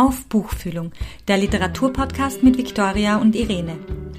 [0.00, 0.92] Auf Buchfühlung,
[1.28, 3.76] der Literaturpodcast mit Viktoria und Irene.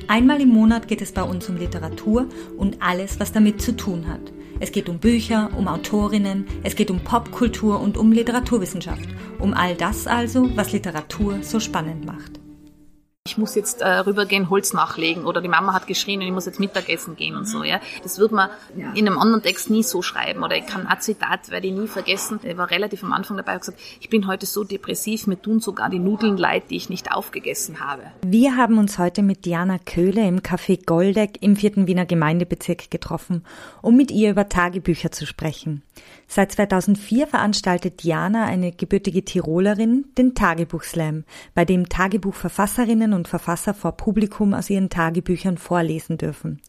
[0.07, 4.05] Einmal im Monat geht es bei uns um Literatur und alles, was damit zu tun
[4.07, 4.31] hat.
[4.59, 9.09] Es geht um Bücher, um Autorinnen, es geht um Popkultur und um Literaturwissenschaft.
[9.39, 12.39] Um all das also, was Literatur so spannend macht
[13.27, 16.47] ich muss jetzt äh, rübergehen, Holz nachlegen oder die Mama hat geschrien und ich muss
[16.47, 17.79] jetzt Mittagessen gehen und so, ja.
[18.01, 21.51] Das wird man in einem anderen Text nie so schreiben oder ich kann ein Zitat,
[21.51, 22.39] werde ich nie vergessen.
[22.41, 25.59] Er war relativ am Anfang dabei und gesagt, ich bin heute so depressiv, mir tun
[25.59, 28.01] sogar die Nudeln leid, die ich nicht aufgegessen habe.
[28.25, 33.45] Wir haben uns heute mit Diana Köhle im Café Goldeck im vierten Wiener Gemeindebezirk getroffen,
[33.83, 35.83] um mit ihr über Tagebücher zu sprechen.
[36.27, 43.93] Seit 2004 veranstaltet Diana, eine gebürtige Tirolerin, den Tagebuchslam, bei dem Tagebuchverfasserinnen und Verfasser vor
[43.93, 46.61] Publikum aus ihren Tagebüchern vorlesen dürfen.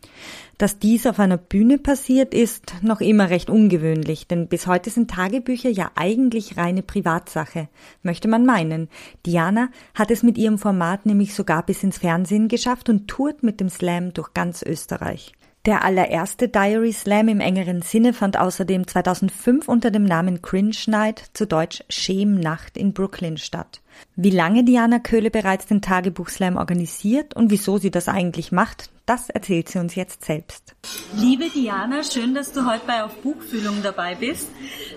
[0.58, 5.10] Dass dies auf einer Bühne passiert, ist noch immer recht ungewöhnlich, denn bis heute sind
[5.10, 7.68] Tagebücher ja eigentlich reine Privatsache,
[8.02, 8.88] möchte man meinen.
[9.26, 13.60] Diana hat es mit ihrem Format nämlich sogar bis ins Fernsehen geschafft und tourt mit
[13.60, 15.32] dem Slam durch ganz Österreich.
[15.64, 21.30] Der allererste Diary Slam im engeren Sinne fand außerdem 2005 unter dem Namen Cringe Night,
[21.34, 23.80] zu Deutsch Schemnacht in Brooklyn statt.
[24.16, 29.28] Wie lange Diana Köhle bereits den Tagebuchslam organisiert und wieso sie das eigentlich macht, das
[29.28, 30.74] erzählt sie uns jetzt selbst.
[31.14, 34.48] Liebe Diana, schön, dass du heute bei Auf Buchfühlung dabei bist.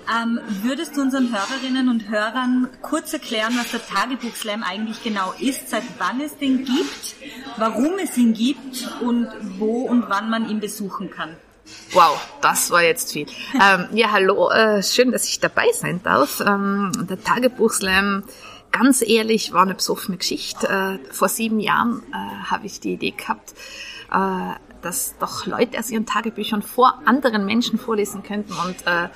[0.10, 5.70] Ähm, würdest du unseren Hörerinnen und Hörern kurz erklären, was der Tagebuchslam eigentlich genau ist,
[5.70, 7.16] seit wann es den gibt,
[7.58, 9.28] warum es ihn gibt und
[9.60, 11.36] wo und wann man ihn besuchen kann?
[11.92, 13.28] Wow, das war jetzt viel.
[13.56, 16.40] ähm, ja, hallo, äh, schön, dass ich dabei sein darf.
[16.40, 18.24] Ähm, der Tagebuchslam
[18.72, 20.68] ganz ehrlich, war eine besoffene Geschichte.
[20.68, 23.54] Äh, vor sieben Jahren äh, habe ich die Idee gehabt,
[24.11, 28.53] äh, dass doch Leute aus ihren Tagebüchern vor anderen Menschen vorlesen könnten.
[28.53, 29.09] Und äh,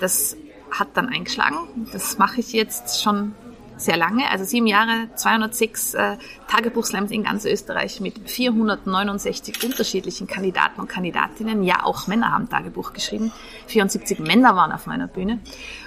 [0.00, 0.36] das
[0.70, 1.88] hat dann eingeschlagen.
[1.92, 3.34] Das mache ich jetzt schon
[3.78, 6.16] sehr lange, also sieben Jahre, 206 äh,
[6.48, 11.62] Tagebuchslams in ganz Österreich mit 469 unterschiedlichen Kandidaten und Kandidatinnen.
[11.62, 13.32] Ja, auch Männer haben Tagebuch geschrieben.
[13.66, 15.40] 74 Männer waren auf meiner Bühne.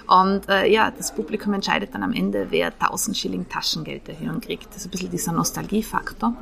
[0.08, 4.70] Und äh, ja, das Publikum entscheidet dann am Ende, wer 1000 Schilling Taschengeld erhöhen kriegt.
[4.70, 6.34] Das ist ein bisschen dieser Nostalgiefaktor.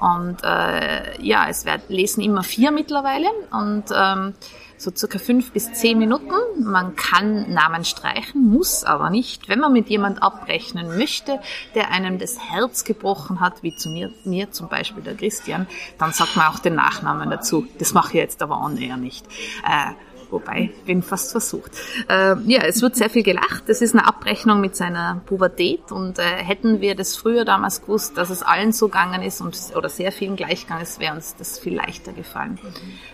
[0.00, 4.34] Und äh, ja, es werden, lesen immer vier mittlerweile und ähm,
[4.80, 6.34] so circa fünf bis zehn Minuten.
[6.58, 9.48] Man kann Namen streichen, muss aber nicht.
[9.48, 11.38] Wenn man mit jemand abrechnen möchte,
[11.74, 15.66] der einem das Herz gebrochen hat, wie zu mir, mir zum Beispiel der Christian,
[15.98, 17.66] dann sagt man auch den Nachnamen dazu.
[17.78, 19.26] Das mache ich jetzt aber on air nicht.
[19.66, 19.92] Äh,
[20.30, 21.72] wobei, bin fast versucht.
[22.08, 23.64] Äh, ja, es wird sehr viel gelacht.
[23.66, 28.16] Das ist eine Abrechnung mit seiner Pubertät und äh, hätten wir das früher damals gewusst,
[28.16, 31.58] dass es allen so gegangen ist und oder sehr vielen gleichgegangen ist, wäre uns das
[31.58, 32.58] viel leichter gefallen.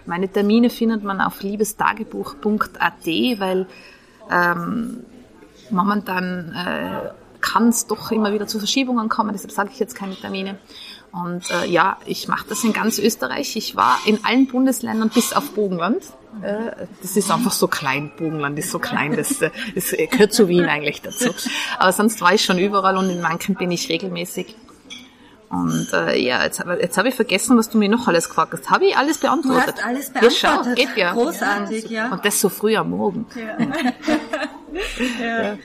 [0.06, 3.66] Meine Termine findet man auf liebestagebuch.at, weil
[4.30, 5.04] ähm,
[5.70, 7.10] momentan äh,
[7.40, 10.58] kann es doch immer wieder zu Verschiebungen kommen, deshalb sage ich jetzt keine Termine.
[11.24, 13.56] Und äh, ja, ich mache das in ganz Österreich.
[13.56, 16.02] Ich war in allen Bundesländern bis auf Bogenland.
[16.42, 18.12] Äh, das ist einfach so klein.
[18.18, 19.16] Bogenland ist so klein.
[19.16, 21.30] Das, äh, das gehört zu Wien eigentlich dazu.
[21.78, 24.54] Aber sonst war ich schon überall und in manchen bin ich regelmäßig.
[25.48, 28.68] Und äh, ja, jetzt, jetzt habe ich vergessen, was du mir noch alles gefragt hast.
[28.68, 29.76] Habe ich alles beantwortet?
[29.76, 30.42] Du hast alles beantwortet.
[30.42, 31.12] Ja, schau, geht ja.
[31.12, 32.12] Großartig, ja.
[32.12, 33.26] Und das so früh am Morgen.
[33.36, 33.66] Ja.
[35.20, 35.58] ja.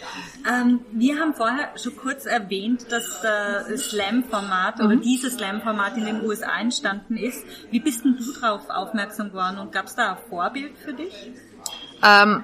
[0.49, 4.85] Ähm, wir haben vorher schon kurz erwähnt, dass das Slam-Format mhm.
[4.85, 7.43] oder dieses Slam-Format in den USA entstanden ist.
[7.71, 11.31] Wie bist denn du darauf aufmerksam geworden und gab es da ein Vorbild für dich?
[12.03, 12.43] Ähm,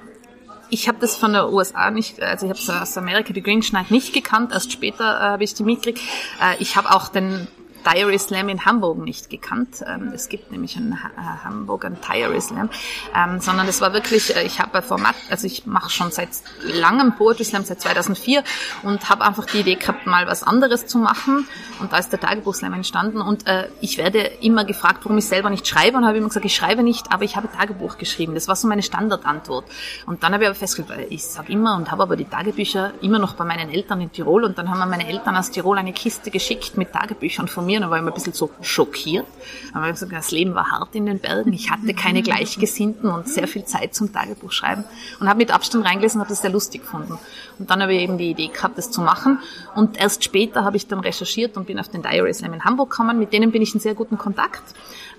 [0.70, 3.90] ich habe das von der USA nicht, also ich habe aus Amerika die Green Schneid
[3.90, 6.00] nicht gekannt, erst später äh, habe ich die mitgekriegt.
[6.40, 7.48] Äh, ich habe auch den
[7.84, 9.84] Diary Slam in Hamburg nicht gekannt.
[9.86, 10.96] Ähm, es gibt nämlich in äh,
[11.44, 12.70] Hamburg ein Diary Slam,
[13.14, 16.30] ähm, sondern es war wirklich, äh, ich habe ein Format, also ich mache schon seit
[16.62, 18.42] langem Poetry Slam, seit 2004
[18.82, 21.46] und habe einfach die Idee gehabt, mal was anderes zu machen
[21.80, 25.26] und da ist der Tagebuch Slam entstanden und äh, ich werde immer gefragt, warum ich
[25.26, 28.34] selber nicht schreibe und habe immer gesagt, ich schreibe nicht, aber ich habe Tagebuch geschrieben.
[28.34, 29.64] Das war so meine Standardantwort.
[30.06, 33.18] Und dann habe ich aber festgestellt, ich sage immer und habe aber die Tagebücher immer
[33.18, 35.92] noch bei meinen Eltern in Tirol und dann haben mir meine Eltern aus Tirol eine
[35.92, 39.26] Kiste geschickt mit Tagebüchern von mir und dann war ich immer ein bisschen so schockiert.
[39.72, 41.52] Aber gesagt, das Leben war hart in den Bergen.
[41.52, 44.84] Ich hatte keine Gleichgesinnten und sehr viel Zeit zum Tagebuch schreiben
[45.20, 47.18] und habe mit Abstand reingelesen und habe das sehr lustig gefunden.
[47.58, 49.38] Und dann habe ich eben die Idee gehabt, das zu machen.
[49.74, 52.90] Und erst später habe ich dann recherchiert und bin auf den Diary Slam in Hamburg
[52.90, 53.18] gekommen.
[53.18, 54.62] Mit denen bin ich in sehr guten Kontakt.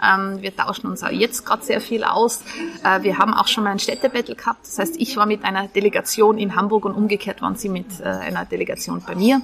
[0.04, 2.42] Ähm, wir tauschen uns auch jetzt gerade sehr viel aus.
[2.84, 4.66] Äh, wir haben auch schon mal ein Städtebattle gehabt.
[4.66, 8.04] Das heißt, ich war mit einer Delegation in Hamburg und umgekehrt waren sie mit äh,
[8.04, 9.42] einer Delegation bei mir.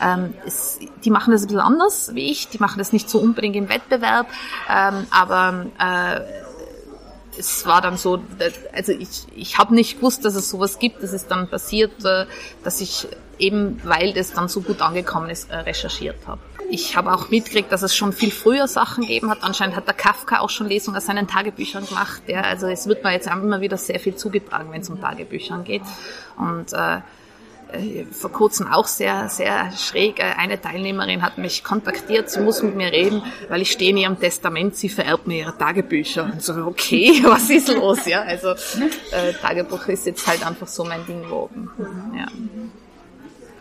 [0.00, 2.48] Ähm, es, die machen das ein bisschen anders wie ich.
[2.48, 4.26] Die machen das nicht so unbedingt im Wettbewerb,
[4.68, 6.20] ähm, aber äh,
[7.38, 8.20] es war dann so,
[8.72, 11.02] also ich, ich habe nicht gewusst, dass es sowas gibt.
[11.02, 12.26] Es ist dann passiert, äh,
[12.64, 13.08] dass ich
[13.38, 16.40] eben, weil das dann so gut angekommen ist, äh, recherchiert habe.
[16.70, 19.42] Ich habe auch mitgekriegt, dass es schon viel früher Sachen gegeben hat.
[19.42, 22.22] Anscheinend hat der Kafka auch schon Lesungen aus seinen Tagebüchern gemacht.
[22.28, 25.64] Ja, also es wird mir jetzt immer wieder sehr viel zugetragen, wenn es um Tagebüchern
[25.64, 25.82] geht.
[26.36, 27.00] Und äh,
[27.72, 30.18] äh, vor kurzem auch sehr, sehr schräg.
[30.20, 33.96] Äh, eine Teilnehmerin hat mich kontaktiert, sie muss mit mir reden, weil ich stehe in
[33.96, 36.24] ihrem Testament, sie vererbt mir ihre Tagebücher.
[36.24, 38.06] Und so, okay, was ist los?
[38.06, 41.70] Ja, also äh, Tagebuch ist jetzt halt einfach so mein Ding geworden.
[42.16, 42.26] Ja.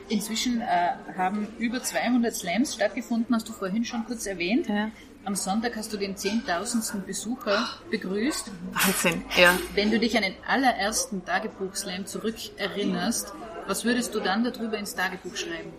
[0.09, 4.67] Inzwischen äh, haben über 200 Slams stattgefunden, hast du vorhin schon kurz erwähnt.
[4.67, 4.91] Ja.
[5.25, 7.01] Am Sonntag hast du den 10.000.
[7.01, 8.49] Besucher begrüßt.
[8.71, 9.57] Wahnsinn, ja.
[9.75, 13.33] Wenn du dich an den allerersten Tagebuch-Slam zurückerinnerst,
[13.67, 15.71] was würdest du dann darüber ins Tagebuch schreiben?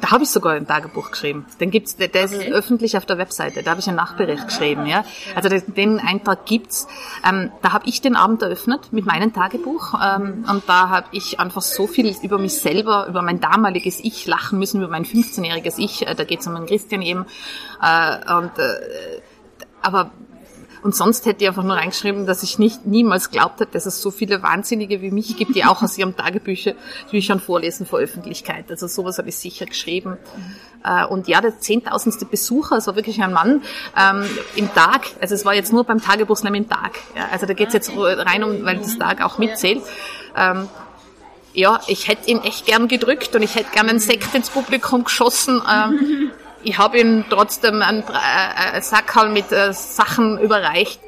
[0.00, 1.46] Da habe ich sogar ein Tagebuch geschrieben.
[1.60, 2.36] Den gibt's, der, der okay.
[2.36, 3.62] ist öffentlich auf der Webseite.
[3.62, 4.86] Da habe ich einen Nachbericht geschrieben.
[4.86, 5.04] Ja,
[5.34, 6.86] also den Eintrag gibt's.
[7.28, 11.40] Ähm, da habe ich den Abend eröffnet mit meinem Tagebuch ähm, und da habe ich
[11.40, 15.78] einfach so viel über mich selber, über mein damaliges Ich lachen müssen, über mein 15-jähriges
[15.78, 16.06] Ich.
[16.06, 17.26] Äh, da geht es um einen Christian eben
[17.82, 19.20] äh, und äh,
[19.82, 20.10] aber
[20.82, 24.00] und sonst hätte ich einfach nur reingeschrieben, dass ich nicht niemals glaubt hätte, dass es
[24.00, 28.70] so viele Wahnsinnige wie mich gibt, die auch aus ihrem Tagebüchern vorlesen vor Öffentlichkeit.
[28.70, 30.16] Also sowas habe ich sicher geschrieben.
[30.84, 33.62] Äh, und ja, der zehntausendste Besucher, es war wirklich ein Mann
[33.96, 35.06] ähm, im Tag.
[35.20, 36.98] Also es war jetzt nur beim Tagebuchslam im Tag.
[37.16, 39.82] Ja, also da geht es jetzt rein um, weil das Tag auch mitzählt.
[40.36, 40.68] Ähm,
[41.52, 45.04] ja, ich hätte ihn echt gern gedrückt und ich hätte gern einen Sekt ins Publikum
[45.04, 45.62] geschossen.
[45.68, 46.30] Ähm,
[46.66, 51.00] ich habe ihm trotzdem einen äh, Sackerl mit äh, Sachen überreicht.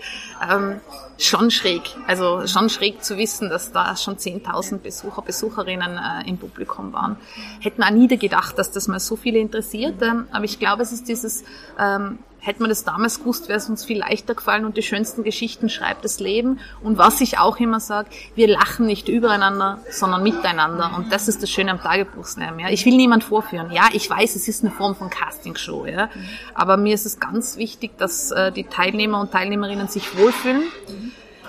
[0.48, 0.80] Ähm,
[1.18, 1.82] schon schräg.
[2.06, 7.16] Also schon schräg zu wissen, dass da schon 10.000 Besucher, Besucherinnen äh, im Publikum waren.
[7.58, 10.00] Hätten auch nie gedacht, dass das mal so viele interessiert.
[10.00, 11.42] Ähm, aber ich glaube, es ist dieses
[11.76, 15.24] ähm, Hätte man das damals gewusst, wäre es uns viel leichter gefallen und die schönsten
[15.24, 16.60] Geschichten schreibt das Leben.
[16.82, 20.92] Und was ich auch immer sage, wir lachen nicht übereinander, sondern miteinander.
[20.96, 22.60] Und das ist das Schöne am Tagebuchslam.
[22.60, 22.68] Ja.
[22.68, 23.72] Ich will niemand vorführen.
[23.72, 25.86] Ja, ich weiß, es ist eine Form von Castingshow.
[25.86, 26.10] Ja.
[26.54, 30.62] Aber mir ist es ganz wichtig, dass äh, die Teilnehmer und Teilnehmerinnen sich wohlfühlen.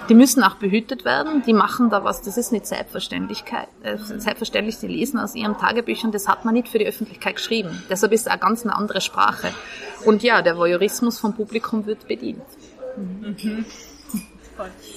[0.09, 4.79] Die müssen auch behütet werden, die machen da was, das ist nicht Selbstverständlichkeit, äh, selbstverständlich,
[4.79, 7.83] die lesen aus ihren Tagebüchern, das hat man nicht für die Öffentlichkeit geschrieben.
[7.91, 9.51] Deshalb ist es eine ganz eine andere Sprache.
[10.05, 12.41] Und ja, der Voyeurismus vom Publikum wird bedient.
[12.97, 13.65] Mhm.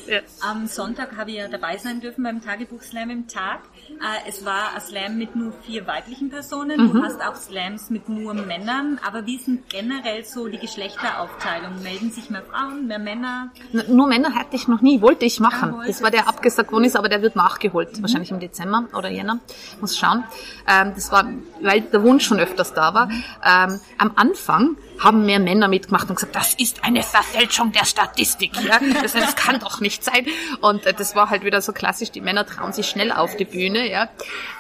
[0.09, 0.19] Ja.
[0.41, 3.61] Am Sonntag habe ich ja dabei sein dürfen beim Tagebuch-Slam im Tag.
[3.89, 6.81] Äh, es war ein Slam mit nur vier weiblichen Personen.
[6.81, 6.93] Mhm.
[6.93, 8.99] Du hast auch Slams mit nur Männern.
[9.07, 11.83] Aber wie sind generell so die Geschlechteraufteilung?
[11.83, 13.53] Melden sich mehr Frauen, mehr Männer?
[13.73, 15.01] N nur Männer hatte ich noch nie.
[15.01, 15.75] Wollte ich machen.
[15.79, 17.97] Ja, das war der abgesagt worden ist, aber der wird nachgeholt.
[17.97, 18.03] Mhm.
[18.03, 19.39] Wahrscheinlich im Dezember oder Jänner.
[19.81, 20.25] Muss schauen.
[20.67, 21.29] Ähm, das war,
[21.61, 23.07] weil der Wunsch schon öfters da war.
[23.07, 23.25] Mhm.
[23.45, 28.53] Ähm, am Anfang haben mehr Männer mitgemacht und gesagt, das ist eine Verfälschung der Statistik.
[28.63, 28.79] Ja?
[29.03, 30.27] Das, das kann doch nicht sein.
[30.61, 33.45] Und äh, das war halt wieder so klassisch, die Männer trauen sich schnell auf die
[33.45, 33.91] Bühne.
[33.91, 34.05] Ja?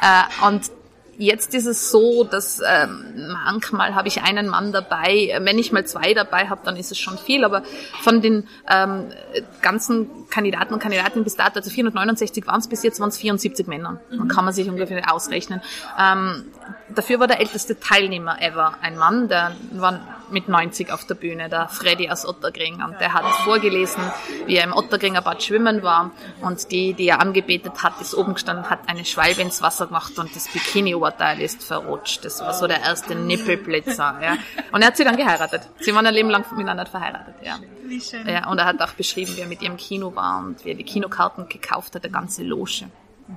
[0.00, 0.70] Äh, und
[1.19, 5.38] Jetzt ist es so, dass ähm, manchmal habe ich einen Mann dabei.
[5.43, 7.44] Wenn ich mal zwei dabei habe, dann ist es schon viel.
[7.44, 7.62] Aber
[8.00, 9.12] von den ähm,
[9.61, 13.67] ganzen Kandidaten und Kandidatinnen bis dato, also 469 waren es bis jetzt, waren es 74
[13.67, 14.00] Männer.
[14.11, 15.61] Dann kann man sich ungefähr ausrechnen.
[15.96, 16.46] Ähm,
[16.94, 20.00] dafür war der älteste Teilnehmer ever ein Mann, der war
[20.32, 22.82] mit 90 auf der Bühne, der Freddy aus Ottergring.
[22.82, 24.02] Und der hat vorgelesen,
[24.46, 26.11] wie er im Ottergringer Bad schwimmen war.
[26.40, 30.19] Und die, die er angebetet hat, ist oben gestanden, hat eine Schwalbe ins Wasser gemacht
[30.19, 32.25] und das Bikini-Oberteil ist verrutscht.
[32.25, 34.19] Das war so der erste Nippelblitzer.
[34.23, 34.37] Ja.
[34.73, 35.62] Und er hat sie dann geheiratet.
[35.80, 37.35] Sie waren ein Leben lang miteinander verheiratet.
[37.42, 37.59] Ja.
[37.85, 38.26] Wie schön.
[38.26, 40.75] Ja, und er hat auch beschrieben, wie er mit ihrem Kino war und wie er
[40.76, 42.88] die Kinokarten gekauft hat, der ganze Loge.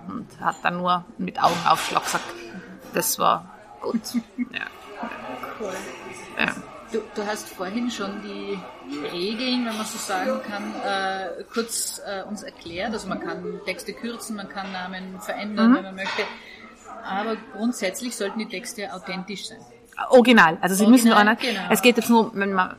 [0.07, 2.25] Und hat dann nur mit Augenaufschlag gesagt,
[2.93, 3.49] das war
[3.81, 4.01] gut.
[4.51, 4.67] Ja.
[5.59, 5.73] Cool.
[6.39, 6.55] Ja.
[6.91, 8.57] Du, du, hast vorhin schon die
[9.11, 12.93] Regeln, wenn man so sagen kann, äh, kurz äh, uns erklärt.
[12.93, 15.75] Also man kann Texte kürzen, man kann Namen verändern, mhm.
[15.75, 16.21] wenn man möchte.
[17.03, 19.65] Aber grundsätzlich sollten die Texte authentisch sein.
[20.09, 20.57] Original.
[20.61, 21.67] Also sie Original, müssen nicht, genau.
[21.71, 22.75] es geht jetzt nur, wenn man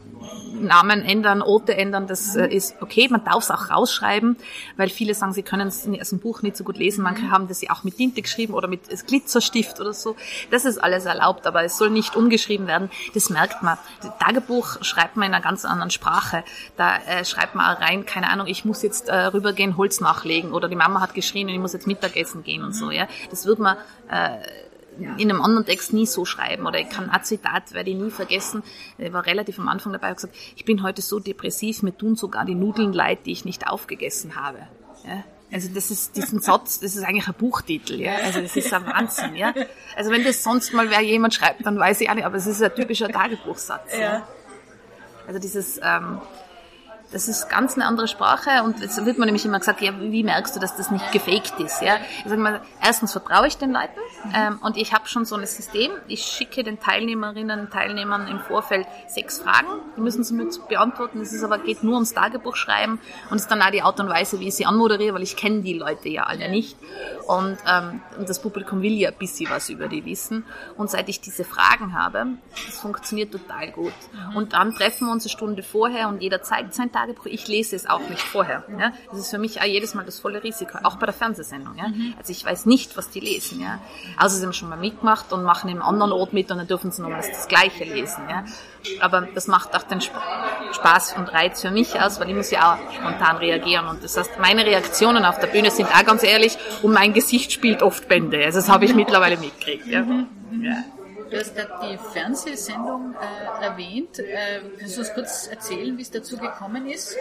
[0.60, 2.44] Namen ändern, Orte ändern, das mhm.
[2.44, 3.08] ist okay.
[3.10, 4.36] Man darf es auch rausschreiben,
[4.76, 7.02] weil viele sagen, sie können es aus dem Buch nicht so gut lesen.
[7.02, 7.30] Manche mhm.
[7.30, 10.16] haben das ja auch mit Tinte geschrieben oder mit Glitzerstift oder so.
[10.50, 12.90] Das ist alles erlaubt, aber es soll nicht umgeschrieben werden.
[13.14, 13.78] Das merkt man.
[14.02, 16.44] Das Tagebuch schreibt man in einer ganz anderen Sprache.
[16.76, 20.68] Da äh, schreibt man rein, keine Ahnung, ich muss jetzt äh, rübergehen, Holz nachlegen oder
[20.68, 22.90] die Mama hat geschrien und ich muss jetzt Mittagessen gehen und so.
[22.90, 23.76] Ja, das wird man
[24.10, 24.38] äh,
[24.98, 26.66] in einem anderen Text nie so schreiben.
[26.66, 28.62] Oder ich kann ein Zitat, werde ich nie vergessen.
[28.98, 32.16] Er war relativ am Anfang dabei und gesagt, ich bin heute so depressiv, mir tun
[32.16, 34.58] sogar die Nudeln leid, die ich nicht aufgegessen habe.
[35.06, 35.24] Ja?
[35.52, 38.16] Also das ist diesen Satz, das ist eigentlich ein Buchtitel, ja.
[38.24, 39.54] Also das ist ein Wahnsinn, ja.
[39.96, 42.46] Also wenn das sonst mal wer jemand schreibt, dann weiß ich auch nicht, aber es
[42.46, 43.92] ist ein typischer Tagebuchsatz.
[43.92, 44.00] Ja.
[44.00, 44.28] ja.
[45.26, 46.20] Also dieses ähm,
[47.16, 50.22] das ist ganz eine andere Sprache und jetzt wird man nämlich immer gesagt, ja, wie
[50.22, 51.80] merkst du, dass das nicht gefaked ist?
[51.80, 53.98] Ja, ich sage mal, erstens vertraue ich den Leuten
[54.34, 55.92] ähm, und ich habe schon so ein System.
[56.08, 61.22] Ich schicke den Teilnehmerinnen und Teilnehmern im Vorfeld sechs Fragen, die müssen sie mit beantworten.
[61.22, 64.10] Es ist aber geht nur ums Tagebuchschreiben und es ist dann auch die Art und
[64.10, 66.76] Weise, wie ich sie anmoderiere, weil ich kenne die Leute ja alle nicht
[67.26, 70.44] und, ähm, und das Publikum will ja ein bisschen was über die wissen.
[70.76, 72.26] Und seit ich diese Fragen habe,
[72.66, 73.94] das funktioniert total gut.
[74.34, 77.05] Und dann treffen wir uns eine Stunde vorher und jeder zeigt sein Tagebuch.
[77.24, 78.64] Ich lese es auch nicht vorher.
[78.78, 78.92] Ja?
[79.10, 81.76] Das ist für mich auch jedes Mal das volle Risiko, auch bei der Fernsehsendung.
[81.76, 81.86] Ja?
[82.18, 83.60] Also ich weiß nicht, was die lesen.
[83.60, 83.80] Ja?
[84.16, 86.90] Also sie haben schon mal mitgemacht und machen im anderen Ort mit und dann dürfen
[86.90, 88.22] sie nochmals das Gleiche lesen.
[88.28, 88.44] Ja?
[89.00, 92.74] Aber das macht auch den Spaß und Reiz für mich aus, weil ich muss ja
[92.74, 93.86] auch spontan reagieren.
[93.88, 97.52] Und das heißt, meine Reaktionen auf der Bühne sind auch ganz ehrlich und mein Gesicht
[97.52, 98.44] spielt oft Bände.
[98.44, 99.86] Also das habe ich mittlerweile mitgekriegt.
[99.86, 100.04] Ja.
[100.60, 100.84] ja.
[101.30, 104.18] Du hast gerade die Fernsehsendung äh, erwähnt.
[104.18, 107.16] Äh, kannst du uns kurz erzählen, wie es dazu gekommen ist?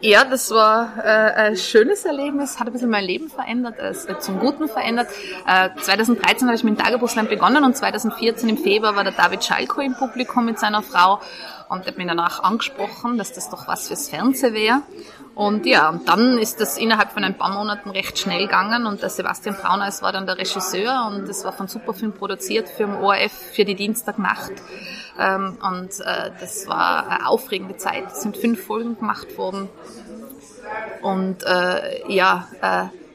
[0.00, 4.38] Ja, das war äh, ein schönes Erlebnis, hat ein bisschen mein Leben verändert, äh, zum
[4.38, 5.08] Guten verändert.
[5.46, 9.44] Äh, 2013 habe ich mit dem Tagebuchslam begonnen und 2014 im Februar war der David
[9.44, 11.20] Schalko im Publikum mit seiner Frau
[11.68, 14.82] und hat mich danach angesprochen, dass das doch was fürs Fernsehen wäre.
[15.34, 19.02] Und ja, und dann ist das innerhalb von ein paar Monaten recht schnell gegangen und
[19.02, 22.94] der Sebastian Brauneis war dann der Regisseur und es war von Superfilm produziert für den
[22.94, 24.52] ORF für die Dienstagnacht.
[25.18, 28.04] Ähm, und äh, das war eine aufregende Zeit.
[28.12, 29.68] Es sind fünf Folgen gemacht worden.
[31.02, 33.05] Und äh, ja, äh,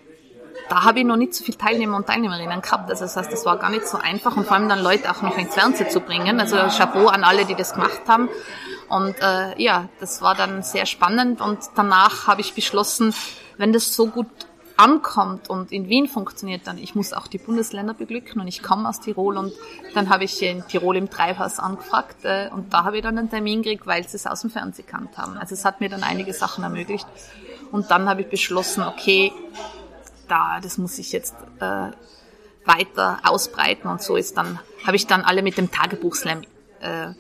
[0.72, 2.90] da habe ich noch nicht so viele Teilnehmer und Teilnehmerinnen gehabt.
[2.90, 5.22] Also das heißt, das war gar nicht so einfach und vor allem dann Leute auch
[5.22, 6.40] noch ins Fernsehen zu bringen.
[6.40, 8.30] Also Chapeau an alle, die das gemacht haben.
[8.88, 13.14] Und äh, ja, das war dann sehr spannend und danach habe ich beschlossen,
[13.58, 14.28] wenn das so gut
[14.78, 18.88] ankommt und in Wien funktioniert, dann ich muss auch die Bundesländer beglücken und ich komme
[18.88, 19.54] aus Tirol und
[19.94, 23.30] dann habe ich in Tirol im Treibhaus angefragt äh, und da habe ich dann einen
[23.30, 25.38] Termin gekriegt, weil sie es aus dem Fernsehen kannt haben.
[25.38, 27.08] Also es hat mir dann einige Sachen ermöglicht
[27.72, 29.32] und dann habe ich beschlossen, okay,
[30.32, 31.92] da, das muss ich jetzt äh,
[32.66, 36.42] weiter ausbreiten und so ist dann, habe ich dann alle mit dem Tagebuchslam
[36.80, 37.14] äh,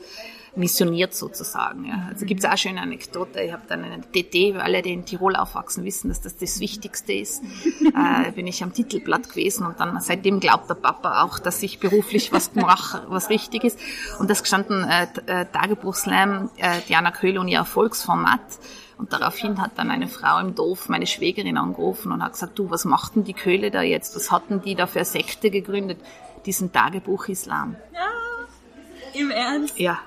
[0.55, 1.85] missioniert sozusagen.
[1.85, 2.07] Ja.
[2.09, 3.41] Also gibt es auch schöne Anekdote.
[3.41, 7.13] Ich habe dann eine DD, alle, die in Tirol aufwachsen, wissen, dass das das Wichtigste
[7.13, 7.41] ist.
[8.25, 11.79] äh, bin ich am Titelblatt gewesen und dann seitdem glaubt der Papa auch, dass ich
[11.79, 13.79] beruflich was mache, was richtig ist.
[14.19, 18.41] Und das gestanden äh, äh, Tagebuchslam, äh, Diana Köhle und ihr Erfolgsformat.
[19.01, 22.69] Und daraufhin hat dann eine Frau im Dorf meine Schwägerin angerufen und hat gesagt, du,
[22.69, 24.15] was machten die Köhle da jetzt?
[24.15, 25.97] Was hatten die da für eine Sekte gegründet?
[26.45, 27.75] Diesen Tagebuch-Islam.
[27.91, 29.79] Ja, im Ernst?
[29.79, 29.97] Ja,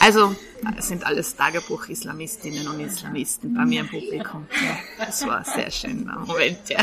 [0.00, 0.34] also,
[0.76, 4.46] es sind alles Tagebuch-Islamistinnen und Islamisten bei mir im Publikum.
[4.50, 6.80] Ja, das war ein sehr schöner Moment, ja.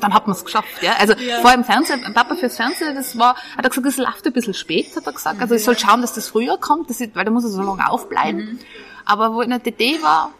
[0.00, 0.94] Dann hat man es geschafft, ja.
[0.98, 1.40] Also, ja.
[1.40, 4.54] vor dem Fernsehen, Papa fürs Fernsehen, das war, hat er gesagt, es läuft ein bisschen
[4.54, 5.40] spät, hat er gesagt.
[5.40, 7.62] Also, ich soll schauen, dass das früher kommt, das ist, weil da muss er so
[7.62, 8.40] lange aufbleiben.
[8.40, 8.58] Mhm.
[9.04, 10.32] Aber wo in der DD war,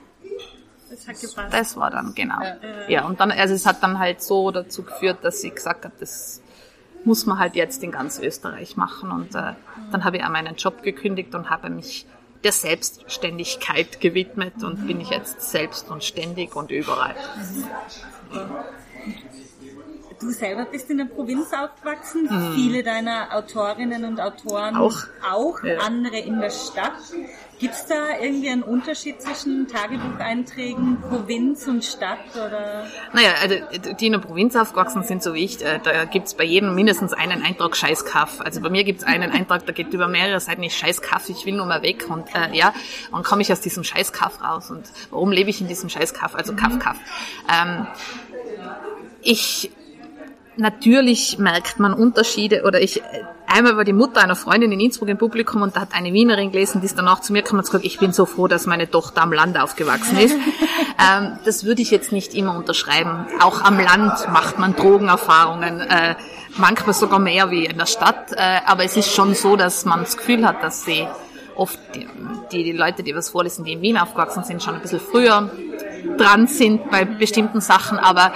[1.06, 1.54] das, hat gepasst.
[1.54, 2.40] das war dann, genau.
[2.42, 2.56] Ja,
[2.88, 5.94] ja, und dann, also, es hat dann halt so dazu geführt, dass ich gesagt habe,
[5.98, 6.42] das,
[7.04, 9.10] muss man halt jetzt in ganz Österreich machen.
[9.10, 9.54] Und äh,
[9.90, 12.06] dann habe ich auch meinen Job gekündigt und habe mich
[12.44, 17.14] der Selbstständigkeit gewidmet und bin ich jetzt selbst und ständig und überall.
[20.20, 22.54] Du selber bist in der Provinz aufgewachsen, mhm.
[22.54, 25.78] viele deiner Autorinnen und Autoren auch, auch ja.
[25.78, 26.92] andere in der Stadt.
[27.58, 32.18] Gibt es da irgendwie einen Unterschied zwischen Tagebucheinträgen, Provinz und Stadt?
[32.34, 32.86] Oder?
[33.14, 33.54] Naja, also
[33.98, 36.74] die in der Provinz aufgewachsen sind, so wie ich, äh, da gibt es bei jedem
[36.74, 38.40] mindestens einen Eintrag Scheißkaff.
[38.40, 41.46] Also bei mir gibt es einen Eintrag, der geht über mehrere Seiten, ich Scheißkaff, ich
[41.46, 42.08] will nur mal weg.
[42.10, 42.74] Und äh, ja,
[43.10, 44.70] dann komme ich aus diesem Scheißkaff raus.
[44.70, 46.34] Und warum lebe ich in diesem Scheißkaff?
[46.34, 46.98] Also Kaff, Kaff.
[47.50, 47.86] Ähm,
[49.22, 49.70] ich
[50.56, 53.02] natürlich merkt man Unterschiede oder ich
[53.46, 56.52] einmal war die Mutter einer Freundin in Innsbruck im Publikum und da hat eine Wienerin
[56.52, 58.90] gelesen, die ist danach zu mir gekommen und gesagt, ich bin so froh, dass meine
[58.90, 60.34] Tochter am Land aufgewachsen ist.
[60.98, 63.26] ähm, das würde ich jetzt nicht immer unterschreiben.
[63.40, 66.14] Auch am Land macht man Drogenerfahrungen, äh,
[66.56, 70.00] manchmal sogar mehr wie in der Stadt, äh, aber es ist schon so, dass man
[70.00, 71.06] das Gefühl hat, dass sie
[71.56, 72.08] oft die,
[72.52, 75.50] die, die Leute, die was vorlesen, die in Wien aufgewachsen sind, schon ein bisschen früher
[76.16, 78.32] dran sind bei bestimmten Sachen, aber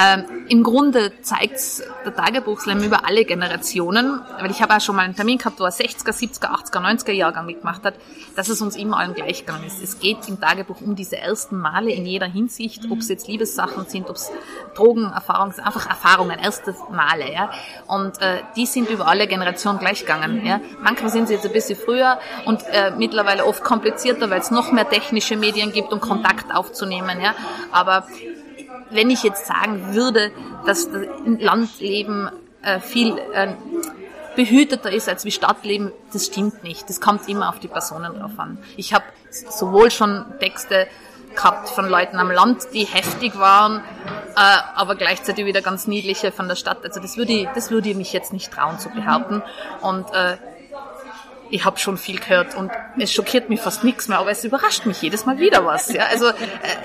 [0.00, 5.02] ähm, Im Grunde zeigt der Tagebuchslam über alle Generationen, weil ich habe auch schon mal
[5.02, 7.94] einen Termin gehabt, wo er 60er, 70er, 80er, 90er Jahrgang mitgemacht hat,
[8.36, 9.82] dass es uns immer allen gleich gegangen ist.
[9.82, 13.86] Es geht im Tagebuch um diese ersten Male in jeder Hinsicht, ob es jetzt Liebessachen
[13.86, 14.30] sind, ob es
[14.76, 17.32] Drogenerfahrungen sind, einfach Erfahrungen, erste Male.
[17.32, 17.50] Ja?
[17.88, 20.46] Und äh, die sind über alle Generationen gleich gegangen.
[20.46, 20.60] Ja?
[20.80, 24.70] Manchmal sind sie jetzt ein bisschen früher und äh, mittlerweile oft komplizierter, weil es noch
[24.70, 27.20] mehr technische Medien gibt, um Kontakt aufzunehmen.
[27.20, 27.34] Ja?
[27.72, 28.06] Aber
[28.90, 30.30] wenn ich jetzt sagen würde,
[30.66, 31.06] dass das
[31.38, 32.30] Landleben
[32.62, 33.54] äh, viel äh,
[34.36, 36.88] behüteter ist als wie Stadtleben, das stimmt nicht.
[36.88, 38.58] Das kommt immer auf die Personen drauf an.
[38.76, 40.86] Ich habe sowohl schon Texte
[41.34, 43.82] gehabt von Leuten am Land, die heftig waren,
[44.36, 44.40] äh,
[44.74, 46.84] aber gleichzeitig wieder ganz niedliche von der Stadt.
[46.84, 49.42] Also das würde ich, das würde ich mich jetzt nicht trauen zu behaupten.
[49.82, 50.36] Und äh,
[51.50, 54.86] ich habe schon viel gehört und es schockiert mich fast nichts mehr, aber es überrascht
[54.86, 55.92] mich jedes Mal wieder was.
[55.92, 56.06] Ja?
[56.06, 56.34] Also äh,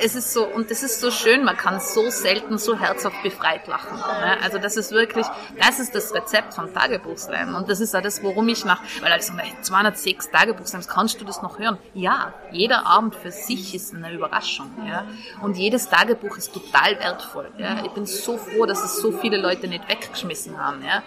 [0.01, 3.67] es ist so und das ist so schön, man kann so selten so herzhaft befreit
[3.67, 3.98] lachen.
[3.98, 4.38] Ja?
[4.43, 5.25] Also das ist wirklich,
[5.60, 9.22] das ist das Rezept von Tagebuchslam und das ist auch das, worum ich nach, weil
[9.22, 11.77] sagen, 206 Tagebuchslams, kannst du das noch hören?
[11.93, 14.72] Ja, jeder Abend für sich ist eine Überraschung.
[14.88, 15.05] Ja?
[15.41, 17.50] Und jedes Tagebuch ist total wertvoll.
[17.58, 17.84] Ja?
[17.86, 20.84] Ich bin so froh, dass es so viele Leute nicht weggeschmissen haben.
[20.84, 21.03] Ja?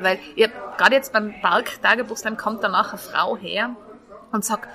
[0.00, 3.76] Weil ihr, gerade jetzt beim Park-Tagebuchslam kommt danach eine Frau her
[4.32, 4.68] und sagt,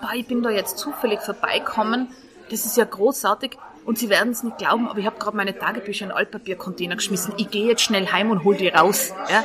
[0.00, 2.08] boah, ich bin da jetzt zufällig vorbeikommen,
[2.50, 5.56] das ist ja großartig und Sie werden es nicht glauben, aber ich habe gerade meine
[5.56, 7.34] Tagebücher in Altpapiercontainer geschmissen.
[7.36, 9.14] Ich gehe jetzt schnell heim und hol die raus.
[9.30, 9.44] Ja?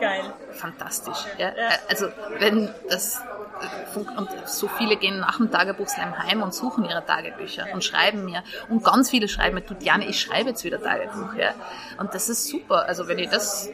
[0.00, 0.34] Geil.
[0.50, 1.18] Fantastisch.
[1.38, 1.52] Ja?
[1.88, 2.08] Also
[2.38, 3.22] wenn das
[4.16, 8.44] und so viele gehen nach dem Tagebuchslam heim und suchen ihre Tagebücher und schreiben mir.
[8.68, 11.34] Und ganz viele schreiben mir, du Diane, ich schreibe jetzt wieder Tagebuch.
[11.34, 11.54] Ja?
[11.98, 12.86] Und das ist super.
[12.86, 13.70] Also wenn ich das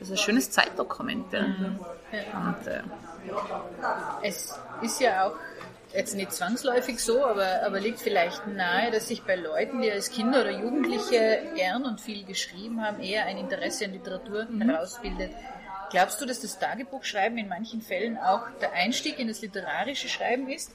[0.00, 1.32] ist ein schönes Zeitdokument.
[1.32, 1.42] Ja.
[1.42, 1.80] Mhm.
[2.12, 2.82] Und, äh,
[4.22, 5.34] es ist ja auch
[5.92, 10.10] jetzt nicht zwangsläufig so, aber, aber liegt vielleicht nahe, dass sich bei Leuten, die als
[10.10, 14.62] Kinder oder Jugendliche gern und viel geschrieben haben, eher ein Interesse an Literatur mhm.
[14.62, 15.32] herausbildet.
[15.90, 20.48] Glaubst du, dass das Tagebuchschreiben in manchen Fällen auch der Einstieg in das literarische Schreiben
[20.48, 20.72] ist?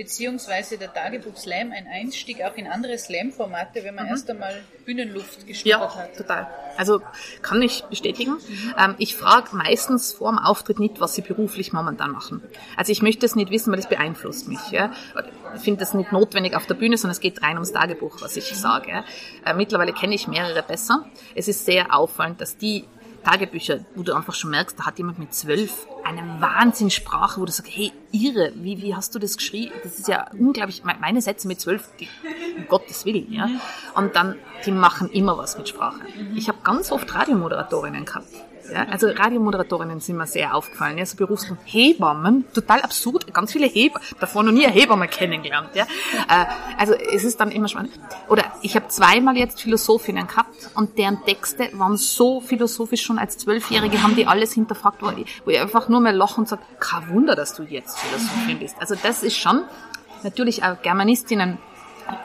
[0.00, 4.12] Beziehungsweise der Tagebuch Slam ein Einstieg auch in andere Slam-Formate, wenn man mhm.
[4.12, 4.54] erst einmal
[4.86, 6.16] Bühnenluft geschnuppert ja, hat.
[6.16, 6.46] total.
[6.78, 7.02] Also
[7.42, 8.32] kann ich bestätigen.
[8.32, 8.74] Mhm.
[8.78, 12.42] Ähm, ich frage meistens vor dem Auftritt nicht, was sie beruflich momentan machen.
[12.78, 14.70] Also ich möchte es nicht wissen, weil das beeinflusst mich.
[14.70, 14.90] Ja?
[15.54, 18.38] Ich finde das nicht notwendig auf der Bühne, sondern es geht rein ums Tagebuch, was
[18.38, 18.56] ich mhm.
[18.56, 19.04] sage.
[19.44, 21.04] Äh, mittlerweile kenne ich mehrere besser.
[21.34, 22.86] Es ist sehr auffallend, dass die
[23.22, 27.52] Tagebücher, wo du einfach schon merkst, da hat jemand mit zwölf eine Wahnsinnssprache, wo du
[27.52, 29.72] sagst, hey, irre, wie, wie hast du das geschrieben?
[29.82, 31.88] Das ist ja unglaublich, meine Sätze mit zwölf,
[32.56, 33.48] um Gottes Willen, ja.
[33.94, 36.00] Und dann, die machen immer was mit Sprache.
[36.34, 38.28] Ich habe ganz oft Radiomoderatorinnen gehabt,
[38.72, 40.98] ja, also Radiomoderatorinnen sind mir sehr aufgefallen.
[40.98, 45.70] Ja, so Berufsgruppen Hebammen, total absurd, ganz viele Hebammen, davor noch nie eine Hebamme kennengelernt.
[45.74, 45.84] Ja.
[46.28, 46.46] Äh,
[46.78, 47.92] also es ist dann immer spannend.
[48.28, 53.38] Oder ich habe zweimal jetzt Philosophinnen gehabt und deren Texte waren so philosophisch schon als
[53.38, 56.62] Zwölfjährige, haben die alles hinterfragt, wo ich, wo ich einfach nur mehr lache und sage,
[56.78, 58.76] kein Wunder, dass du jetzt Philosophin bist.
[58.80, 59.62] Also das ist schon
[60.22, 61.58] natürlich auch Germanistinnen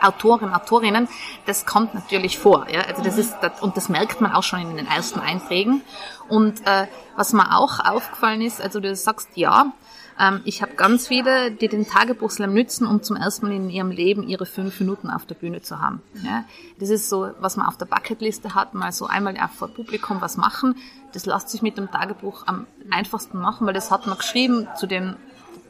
[0.01, 1.07] Autoren, Autorinnen,
[1.45, 2.67] das kommt natürlich vor.
[2.69, 2.81] Ja?
[2.81, 5.81] Also das ist, und das merkt man auch schon in den ersten Einträgen.
[6.27, 9.73] Und äh, was mir auch aufgefallen ist, also du sagst ja,
[10.19, 13.91] ähm, ich habe ganz viele, die den Tagebuchslam nützen, um zum ersten Mal in ihrem
[13.91, 16.01] Leben ihre fünf Minuten auf der Bühne zu haben.
[16.23, 16.45] Ja?
[16.79, 20.21] Das ist so, was man auf der Bucketliste hat, mal so einmal auch vor Publikum
[20.21, 20.75] was machen.
[21.13, 24.87] Das lässt sich mit dem Tagebuch am einfachsten machen, weil das hat man geschrieben zu
[24.87, 25.15] den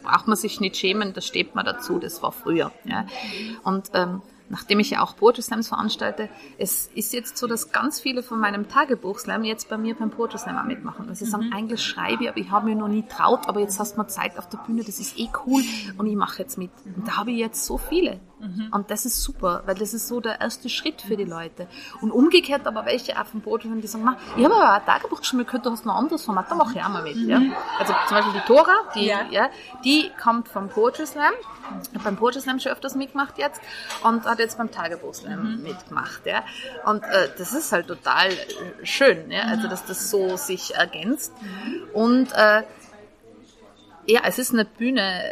[0.05, 2.71] braucht man sich nicht schämen, da steht man dazu, das war früher.
[2.85, 3.05] Ja.
[3.63, 7.99] Und ähm, nachdem ich ja auch Poetry Slams veranstalte, es ist jetzt so, dass ganz
[7.99, 11.07] viele von meinem Tagebuchslam jetzt bei mir beim Poetry Slam auch mitmachen.
[11.09, 11.53] Also sie sagen, mhm.
[11.53, 14.07] eigentlich schreibe ich, aber ich habe mir noch nie traut, aber jetzt hast du mal
[14.07, 15.63] Zeit auf der Bühne, das ist eh cool
[15.97, 16.71] und ich mache jetzt mit.
[16.95, 18.19] Und da habe ich jetzt so viele.
[18.39, 18.69] Mhm.
[18.71, 21.67] Und das ist super, weil das ist so der erste Schritt für die Leute.
[22.01, 25.71] Und umgekehrt aber welche Poetry die sagen, ich habe aber ein Tagebuch geschrieben, gehört, du
[25.71, 27.15] hast noch ein anderes Format, da mache ich auch mal mit.
[27.15, 27.29] Mhm.
[27.29, 27.41] Ja.
[27.79, 29.25] Also zum Beispiel die Tora, die, ja.
[29.29, 29.49] ja
[29.83, 31.33] die kommt vom Poetry Slam
[31.93, 33.61] habe beim Poetry Slam schon öfters mitgemacht jetzt
[34.03, 35.63] und hat jetzt beim Tagebuch Slam mhm.
[35.63, 36.25] mitgemacht.
[36.25, 36.43] Ja.
[36.85, 39.43] Und äh, das ist halt total äh, schön, ja.
[39.43, 41.33] also dass das so sich ergänzt.
[41.41, 41.83] Mhm.
[41.93, 42.63] Und äh,
[44.07, 45.23] ja, es ist eine Bühne,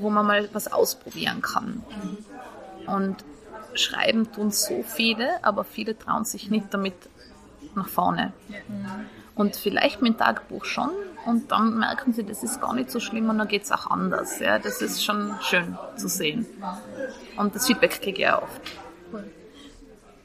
[0.00, 1.82] wo man mal was ausprobieren kann.
[2.86, 3.16] Und
[3.74, 6.94] schreiben tun so viele, aber viele trauen sich nicht damit
[7.74, 8.32] nach vorne.
[9.34, 10.90] Und vielleicht mit Tagebuch schon.
[11.26, 13.90] Und dann merken sie, das ist gar nicht so schlimm und dann geht es auch
[13.90, 14.40] anders.
[14.40, 16.46] Ja, das ist schon schön zu sehen.
[17.36, 18.60] Und das Feedback kriege ich auch oft.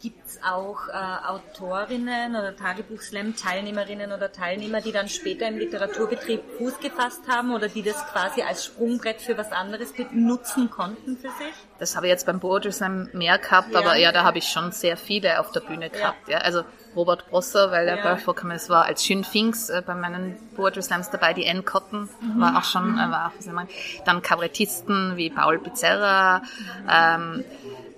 [0.01, 6.79] Gibt es auch äh, Autorinnen oder Tagebuch-Slam-Teilnehmerinnen oder Teilnehmer, die dann später im Literaturbetrieb Fuß
[6.79, 11.53] gefasst haben oder die das quasi als Sprungbrett für was anderes nutzen konnten für sich?
[11.79, 13.79] Das habe ich jetzt beim Poetry Slam mehr gehabt, ja.
[13.79, 16.27] aber ja, da habe ich schon sehr viele auf der Bühne gehabt.
[16.27, 16.37] Ja.
[16.37, 16.43] ja.
[16.43, 16.63] Also
[16.95, 18.17] Robert Brosser, weil er ja.
[18.17, 22.09] vorkam, es war als Schön Finks äh, bei meinen Poetry Slams dabei, die Anne Cotton
[22.21, 22.41] mhm.
[22.41, 23.69] war auch schon, äh, war auch, was ich meine.
[24.05, 26.89] Dann Kabarettisten wie Paul Pizzerra, mhm.
[26.89, 27.45] ähm,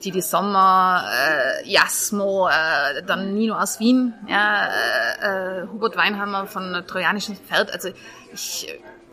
[0.03, 1.05] Didi Sommer,
[1.63, 7.71] äh, Jasmo, äh, dann Nino aus Wien, ja, äh, äh, Hubert Weinhammer von Trojanischen Pferd.
[7.71, 7.89] Also
[8.33, 8.67] ich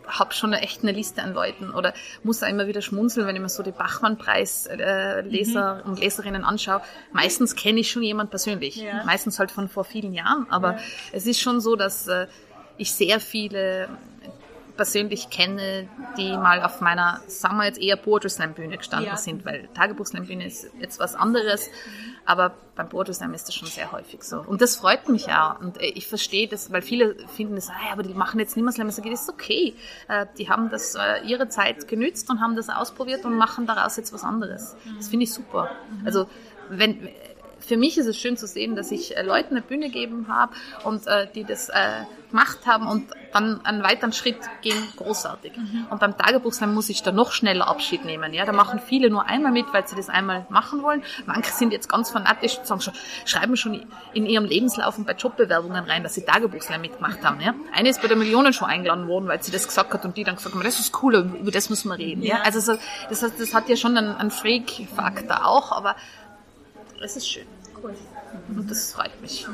[0.09, 3.41] habe schon echt eine Liste an Leuten oder muss da immer wieder schmunzeln, wenn ich
[3.41, 5.89] mir so die Bachmann-Preis-Leser mhm.
[5.89, 6.81] und Leserinnen anschaue.
[7.11, 8.77] Meistens kenne ich schon jemand persönlich.
[8.77, 9.03] Ja.
[9.05, 10.47] Meistens halt von vor vielen Jahren.
[10.49, 10.79] Aber ja.
[11.11, 12.27] es ist schon so, dass äh,
[12.77, 13.89] ich sehr viele
[14.79, 19.17] persönlich kenne, die mal auf meiner, sagen wir jetzt eher Poetry Slam Bühne gestanden ja.
[19.17, 21.69] sind, weil Tagebuch Slam Bühne ist jetzt was anderes,
[22.23, 24.39] aber beim Poetry Slam ist das schon sehr häufig so.
[24.39, 25.59] Und das freut mich auch.
[25.59, 28.63] Und äh, ich verstehe das, weil viele finden das, ah, aber die machen jetzt nicht
[28.63, 28.87] mehr Slam.
[28.87, 29.75] Ich sage, das ist okay.
[30.07, 33.97] Äh, die haben das äh, ihre Zeit genützt und haben das ausprobiert und machen daraus
[33.97, 34.77] jetzt was anderes.
[34.95, 35.69] Das finde ich super.
[36.05, 36.29] Also
[36.69, 37.09] wenn
[37.59, 40.53] für mich ist es schön zu sehen, dass ich äh, Leuten eine Bühne gegeben habe
[40.83, 45.55] und äh, die das äh, gemacht haben und dann einen weiteren Schritt gehen, großartig.
[45.55, 45.87] Mhm.
[45.89, 48.33] Und beim Tagebuchslam muss ich da noch schneller Abschied nehmen.
[48.33, 51.03] Ja, da machen viele nur einmal mit, weil sie das einmal machen wollen.
[51.25, 52.93] Manche sind jetzt ganz fanatisch und sagen schon,
[53.25, 57.41] schreiben schon in ihrem Lebenslauf und bei Jobbewerbungen rein, dass sie Tagebuchslam mitgemacht haben.
[57.41, 60.17] Ja, eine ist bei der Millionen schon eingeladen worden, weil sie das gesagt hat und
[60.17, 62.23] die dann gesagt haben, das ist cool, über das müssen wir reden.
[62.23, 62.41] Ja, ja?
[62.43, 65.95] also so, das, heißt, das hat ja schon einen, einen Freak-Faktor auch, aber
[67.01, 67.45] es ist schön.
[67.81, 67.95] Cool.
[68.49, 69.47] Und das freut mich.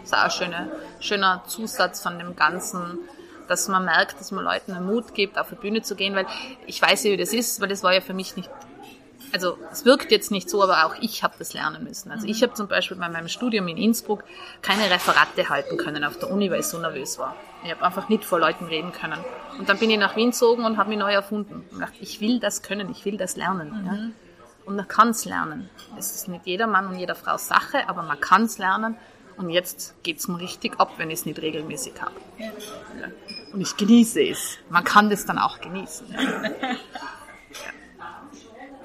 [0.00, 0.68] Das ist auch ein schöner,
[1.00, 2.98] schöner Zusatz von dem Ganzen,
[3.48, 6.26] dass man merkt, dass man Leuten einen Mut gibt, auf die Bühne zu gehen, weil
[6.66, 8.50] ich weiß ja, wie das ist, weil das war ja für mich nicht,
[9.32, 12.10] also es wirkt jetzt nicht so, aber auch ich habe das lernen müssen.
[12.10, 14.24] Also ich habe zum Beispiel bei meinem Studium in Innsbruck
[14.62, 17.34] keine Referate halten können auf der Uni, weil ich so nervös war.
[17.64, 19.18] Ich habe einfach nicht vor Leuten reden können.
[19.58, 21.64] Und dann bin ich nach Wien gezogen und habe mich neu erfunden.
[21.70, 23.70] Und dachte, ich will das können, ich will das lernen.
[23.70, 23.86] Mhm.
[23.86, 24.23] Ja.
[24.66, 25.68] Und man kann es lernen.
[25.98, 28.96] Es ist nicht jeder Mann und jeder Frau Sache, aber man kann es lernen.
[29.36, 32.14] Und jetzt geht es mir richtig ab, wenn ich es nicht regelmäßig habe.
[32.38, 32.50] Ja.
[33.52, 34.58] Und ich genieße es.
[34.70, 36.06] Man kann das dann auch genießen.
[36.12, 36.76] Ja.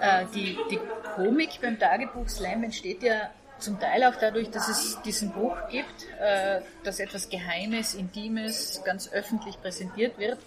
[0.02, 0.80] Äh, die, die
[1.16, 6.08] Komik beim Tagebuch Slam entsteht ja zum Teil auch dadurch, dass es diesen Buch gibt,
[6.20, 10.40] äh, dass etwas Geheimes, Intimes ganz öffentlich präsentiert wird,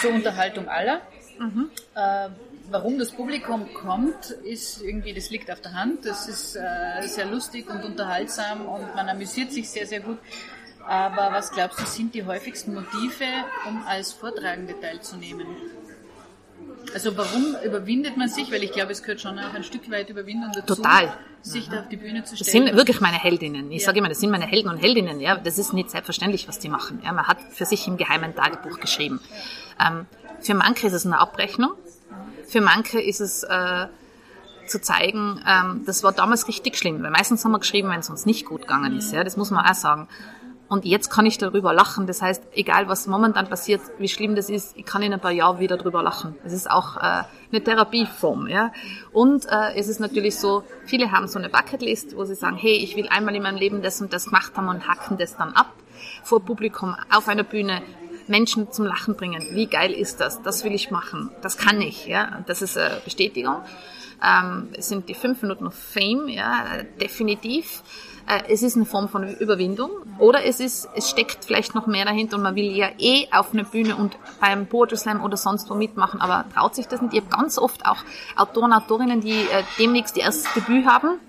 [0.00, 1.02] zur Unterhaltung aller.
[1.38, 1.70] Mhm.
[1.94, 2.28] Äh,
[2.70, 6.04] warum das Publikum kommt, ist irgendwie, das liegt auf der Hand.
[6.04, 10.18] Das ist äh, sehr lustig und unterhaltsam und man amüsiert sich sehr, sehr gut.
[10.86, 13.24] Aber was glaubst du, sind die häufigsten Motive,
[13.66, 15.46] um als Vortragende teilzunehmen?
[16.94, 18.50] Also warum überwindet man sich?
[18.52, 21.12] Weil ich glaube, es gehört schon auch ein Stück weit Überwindung dazu, Total.
[21.42, 22.64] sich da auf die Bühne zu stellen.
[22.64, 23.72] Das sind wirklich meine Heldinnen.
[23.72, 23.86] Ich ja.
[23.86, 25.20] sage immer, das sind meine Helden und Heldinnen.
[25.20, 27.02] Ja, das ist nicht selbstverständlich, was die machen.
[27.04, 29.20] Ja, man hat für sich im geheimen Tagebuch geschrieben.
[29.84, 30.06] Ähm,
[30.40, 31.72] für manche ist es eine Abrechnung.
[32.46, 33.86] Für manche ist es äh,
[34.66, 38.10] zu zeigen, ähm, das war damals richtig schlimm, weil meistens haben wir geschrieben, wenn es
[38.10, 39.12] uns nicht gut gegangen ist.
[39.12, 40.08] Ja, das muss man auch sagen.
[40.68, 42.08] Und jetzt kann ich darüber lachen.
[42.08, 45.30] Das heißt, egal was momentan passiert, wie schlimm das ist, ich kann in ein paar
[45.30, 46.34] Jahren wieder darüber lachen.
[46.44, 48.48] Es ist auch äh, eine Therapieform.
[48.48, 48.72] Ja?
[49.12, 52.74] Und äh, es ist natürlich so, viele haben so eine Bucketlist, wo sie sagen, hey,
[52.78, 55.52] ich will einmal in meinem Leben das und das gemacht haben und hacken das dann
[55.52, 55.72] ab
[56.22, 57.82] vor Publikum auf einer Bühne
[58.28, 59.42] Menschen zum Lachen bringen.
[59.52, 60.42] Wie geil ist das?
[60.42, 61.30] Das will ich machen.
[61.42, 62.06] Das kann ich.
[62.06, 63.62] Ja, das ist eine Bestätigung.
[64.24, 67.82] Ähm, es sind die fünf Minuten of Fame, ja, definitiv.
[68.26, 72.04] Äh, es ist eine Form von Überwindung oder es ist, es steckt vielleicht noch mehr
[72.04, 75.70] dahinter und man will ja eh auf eine Bühne und beim Poetry Slam oder sonst
[75.70, 77.14] wo mitmachen, aber traut sich das nicht.
[77.14, 77.98] Ich habe ganz oft auch
[78.36, 81.20] Autoren, Autorinnen, die äh, demnächst ihr erstes Debüt haben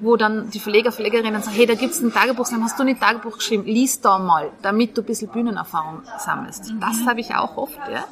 [0.00, 3.38] wo dann die Verleger, Verlegerinnen sagen, hey, da gibt's ein Tagebuch, hast du nicht Tagebuch
[3.38, 3.64] geschrieben?
[3.64, 6.72] Lies da mal, damit du ein bisschen Bühnenerfahrung sammelst.
[6.72, 6.80] Mhm.
[6.80, 8.04] Das habe ich auch oft, ja.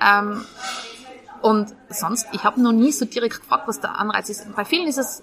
[0.00, 0.44] Ähm,
[1.40, 4.54] und sonst, ich habe noch nie so direkt gefragt, was der Anreiz ist.
[4.54, 5.22] Bei vielen ist es,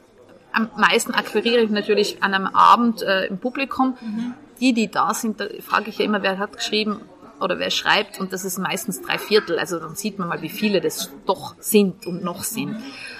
[0.52, 3.98] am meisten akquiriere ich natürlich an einem Abend äh, im Publikum.
[4.02, 4.34] Mhm.
[4.60, 7.00] Die, die da sind, da frage ich ja immer, wer hat geschrieben
[7.40, 9.58] oder wer schreibt und das ist meistens drei Viertel.
[9.58, 12.76] Also dann sieht man mal, wie viele das doch sind und noch sind.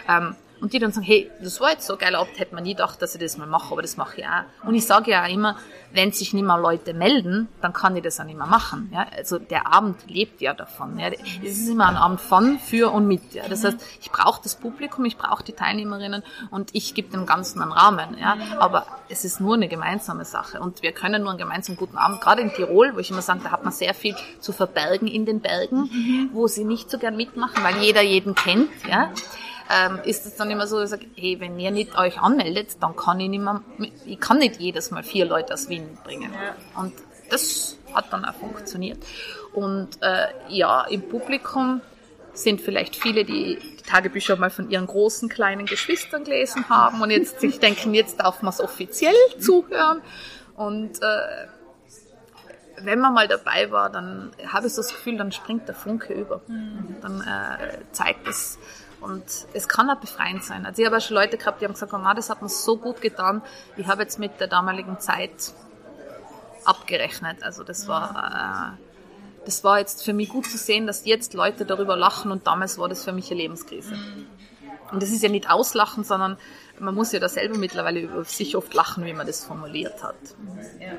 [0.10, 2.74] Ähm, und die dann sagen, hey, das war jetzt so geil Abend, hätte man nie
[2.74, 4.68] gedacht, dass ich das mal mache, aber das mache ich auch.
[4.68, 5.56] Und ich sage ja auch immer,
[5.92, 8.92] wenn sich nicht mehr Leute melden, dann kann ich das auch nicht mehr machen.
[8.94, 9.08] Ja?
[9.16, 11.00] Also der Abend lebt ja davon.
[11.00, 11.10] Ja?
[11.44, 13.34] Es ist immer ein Abend von, für und mit.
[13.34, 13.48] Ja?
[13.48, 17.62] Das heißt, ich brauche das Publikum, ich brauche die Teilnehmerinnen und ich gebe dem Ganzen
[17.62, 18.18] einen Rahmen.
[18.20, 18.38] Ja?
[18.60, 22.22] Aber es ist nur eine gemeinsame Sache und wir können nur einen gemeinsamen guten Abend,
[22.22, 25.26] gerade in Tirol, wo ich immer sage, da hat man sehr viel zu verbergen in
[25.26, 28.70] den Bergen, wo sie nicht so gern mitmachen, weil jeder jeden kennt.
[28.88, 29.12] Ja?
[29.70, 32.78] Ähm, ist es dann immer so, dass ich sage, hey, wenn ihr nicht euch anmeldet,
[32.80, 33.62] dann kann ich nicht mehr,
[34.06, 36.34] ich kann nicht jedes Mal vier Leute aus Wien bringen.
[36.34, 36.82] Ja.
[36.82, 36.94] Und
[37.30, 38.98] das hat dann auch funktioniert.
[39.54, 41.82] Und äh, ja, im Publikum
[42.34, 47.12] sind vielleicht viele, die die Tagebücher mal von ihren großen, kleinen Geschwistern gelesen haben und
[47.12, 50.02] jetzt sich denken, jetzt darf man es offiziell zuhören.
[50.56, 51.48] Und äh,
[52.82, 56.14] wenn man mal dabei war, dann habe ich so das Gefühl, dann springt der Funke
[56.14, 56.42] über.
[56.48, 56.96] Mhm.
[57.02, 58.58] Dann äh, zeigt es
[59.02, 60.66] und es kann auch befreiend sein.
[60.66, 62.78] Also ich habe auch schon Leute gehabt, die haben gesagt, oh, das hat mir so
[62.78, 63.42] gut getan.
[63.78, 65.54] Ich habe jetzt mit der damaligen Zeit
[66.66, 67.44] abgerechnet.
[67.44, 71.66] Also das war, äh, das war jetzt für mich gut zu sehen, dass jetzt Leute
[71.66, 73.96] darüber lachen und damals war das für mich eine Lebenskrise.
[74.92, 76.38] Und das ist ja nicht auslachen, sondern
[76.80, 80.16] man muss ja da selber mittlerweile über sich oft lachen, wie man das formuliert hat.
[80.80, 80.94] Ja.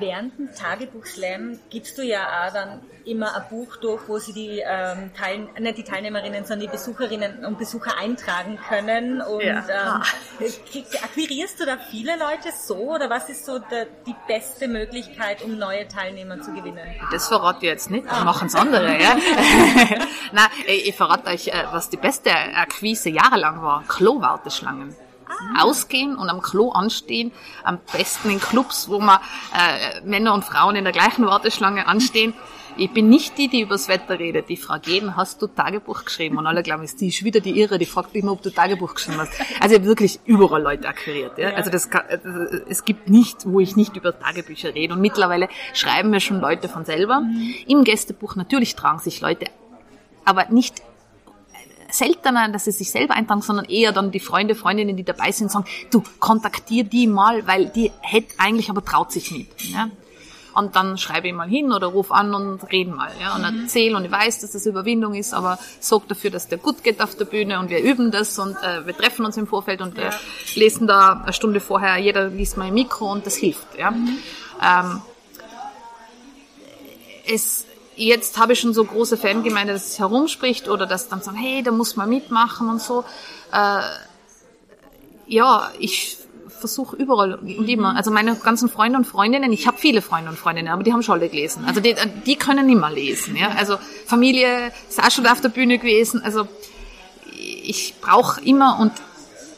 [0.00, 4.62] Während dem Tagebuch-Slam gibst du ja auch dann immer ein Buch durch, wo sie die,
[4.64, 9.20] ähm, Teil, nicht die Teilnehmerinnen, sondern die Besucherinnen und Besucher eintragen können.
[9.22, 10.02] Und ja.
[10.40, 10.48] ähm,
[11.02, 15.58] akquirierst du da viele Leute so oder was ist so der, die beste Möglichkeit, um
[15.58, 16.86] neue Teilnehmer zu gewinnen?
[17.10, 19.00] Das verrate ich jetzt nicht, das machen es andere.
[19.00, 19.16] Ja?
[20.32, 23.84] Nein, ich verrate euch, äh, was die beste Akquise jahrelang war.
[23.88, 24.94] Klo-Warteschlangen
[25.58, 27.32] ausgehen und am Klo anstehen.
[27.64, 29.18] Am besten in Clubs, wo man
[29.54, 32.34] äh, Männer und Frauen in der gleichen Warteschlange anstehen.
[32.76, 34.48] Ich bin nicht die, die übers Wetter redet.
[34.48, 36.38] Die frage jeden, hast du Tagebuch geschrieben?
[36.38, 38.94] Und alle glauben, ist die ist wieder die Irre, die fragt immer, ob du Tagebuch
[38.94, 39.32] geschrieben hast.
[39.60, 41.36] Also ich habe wirklich überall Leute akquiriert.
[41.36, 41.50] Ja?
[41.50, 42.04] Also das kann,
[42.68, 44.94] es gibt nicht, wo ich nicht über Tagebücher rede.
[44.94, 47.20] Und mittlerweile schreiben mir schon Leute von selber.
[47.20, 47.54] Mhm.
[47.66, 49.46] Im Gästebuch natürlich tragen sich Leute,
[50.24, 50.82] aber nicht
[51.92, 55.50] seltener, dass sie sich selber eintragen, sondern eher dann die Freunde, Freundinnen, die dabei sind,
[55.50, 59.64] sagen, du, kontaktier die mal, weil die hätte eigentlich, aber traut sich nicht.
[59.64, 59.90] Ja?
[60.54, 63.10] Und dann schreibe ich mal hin oder ruf an und reden mal.
[63.20, 63.36] Ja?
[63.36, 63.62] Und mhm.
[63.62, 67.00] erzähle und ich weiß, dass das Überwindung ist, aber sorg dafür, dass der gut geht
[67.00, 69.98] auf der Bühne und wir üben das und äh, wir treffen uns im Vorfeld und
[69.98, 70.10] äh,
[70.54, 73.78] lesen da eine Stunde vorher, jeder liest mal im Mikro und das hilft.
[73.78, 73.90] Ja?
[73.92, 74.18] Mhm.
[74.62, 75.02] Ähm,
[77.26, 77.66] es
[78.00, 81.62] jetzt habe ich schon so große Fangemeinde, dass es herumspricht oder dass dann sagen, hey,
[81.62, 83.04] da muss man mitmachen und so.
[83.52, 83.82] Äh,
[85.26, 86.16] ja, ich
[86.48, 87.96] versuche überall und immer.
[87.96, 91.02] Also meine ganzen Freunde und Freundinnen, ich habe viele Freunde und Freundinnen, aber die haben
[91.02, 91.64] schon alle gelesen.
[91.66, 91.94] Also die,
[92.26, 93.36] die können immer lesen.
[93.36, 93.50] Ja?
[93.50, 96.22] Also Familie ist auch schon auf der Bühne gewesen.
[96.22, 96.48] Also
[97.32, 98.92] ich brauche immer und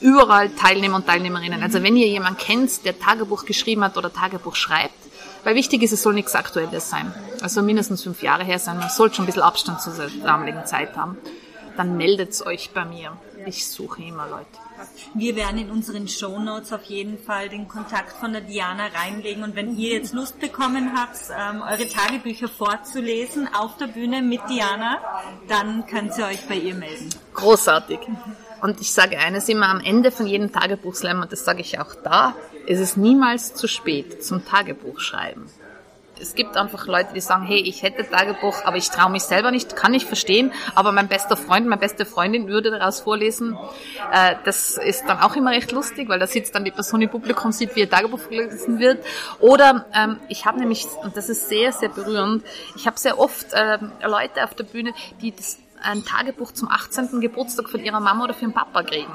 [0.00, 1.62] überall Teilnehmer und Teilnehmerinnen.
[1.62, 4.94] Also wenn ihr jemanden kennt, der Tagebuch geschrieben hat oder Tagebuch schreibt,
[5.44, 7.12] weil wichtig ist, es soll nichts Aktuelles sein.
[7.40, 8.78] Also mindestens fünf Jahre her sein.
[8.78, 11.18] Man sollte schon ein bisschen Abstand zu der damaligen Zeit haben.
[11.76, 13.16] Dann meldet euch bei mir.
[13.46, 14.46] Ich suche immer Leute.
[15.14, 19.42] Wir werden in unseren Show Notes auf jeden Fall den Kontakt von der Diana reinlegen.
[19.42, 24.40] Und wenn ihr jetzt Lust bekommen habt, ähm, eure Tagebücher vorzulesen auf der Bühne mit
[24.48, 24.98] Diana,
[25.48, 27.10] dann könnt ihr euch bei ihr melden.
[27.34, 28.00] Großartig.
[28.62, 31.96] Und ich sage eines immer am Ende von jedem Tagebuchslam, und das sage ich auch
[31.96, 35.50] da, ist es niemals zu spät zum Tagebuch schreiben.
[36.20, 39.50] Es gibt einfach Leute, die sagen, hey, ich hätte Tagebuch, aber ich traue mich selber
[39.50, 43.58] nicht, kann ich verstehen, aber mein bester Freund, meine beste Freundin würde daraus vorlesen.
[44.12, 47.10] Äh, das ist dann auch immer recht lustig, weil da sitzt dann die Person im
[47.10, 49.04] Publikum, sieht, wie ihr Tagebuch vorgelesen wird.
[49.40, 52.44] Oder ähm, ich habe nämlich, und das ist sehr, sehr berührend,
[52.76, 57.20] ich habe sehr oft ähm, Leute auf der Bühne, die das ein Tagebuch zum 18.
[57.20, 59.12] Geburtstag von ihrer Mama oder von ihrem Papa kriegen.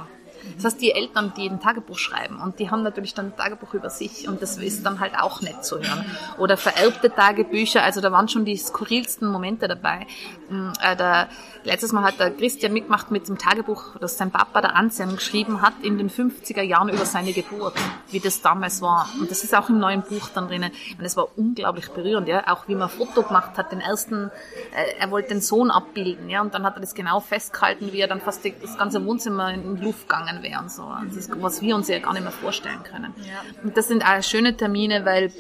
[0.55, 3.73] Das heißt, die Eltern, die ein Tagebuch schreiben und die haben natürlich dann ein Tagebuch
[3.73, 6.05] über sich und das ist dann halt auch nett zu hören.
[6.37, 10.07] Oder vererbte Tagebücher, also da waren schon die skurrilsten Momente dabei.
[10.49, 11.29] Mm, äh, der,
[11.67, 15.61] letztes Mal hat der Christian mitgemacht mit dem Tagebuch, das sein Papa, der Anselm, geschrieben
[15.61, 17.75] hat in den 50er Jahren über seine Geburt,
[18.09, 19.09] wie das damals war.
[19.19, 20.71] Und das ist auch im neuen Buch dann drinnen.
[20.97, 22.47] Und es war unglaublich berührend, ja.
[22.47, 24.31] Auch wie man ein Foto gemacht hat, den ersten,
[24.73, 26.41] äh, er wollte den Sohn abbilden, ja.
[26.41, 29.81] Und dann hat er das genau festgehalten, wie er dann fast das ganze Wohnzimmer in
[29.81, 30.83] Luft gegangen wäre und so.
[30.83, 33.13] Und das ist, was wir uns ja gar nicht mehr vorstellen können.
[33.19, 33.41] Ja.
[33.63, 35.33] Und das sind auch schöne Termine, weil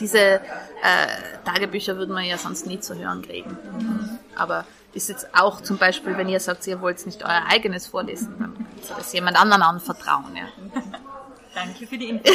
[0.00, 0.40] diese äh,
[1.44, 3.50] Tagebücher würden wir ja sonst nie zu hören kriegen.
[3.50, 4.18] Mhm.
[4.36, 8.34] Aber ist jetzt auch zum Beispiel, wenn ihr sagt, ihr wollt nicht euer eigenes vorlesen,
[8.38, 10.34] dann könnt ihr das jemand anderen anvertrauen.
[10.34, 10.44] Ja.
[11.54, 12.32] Danke für die Info.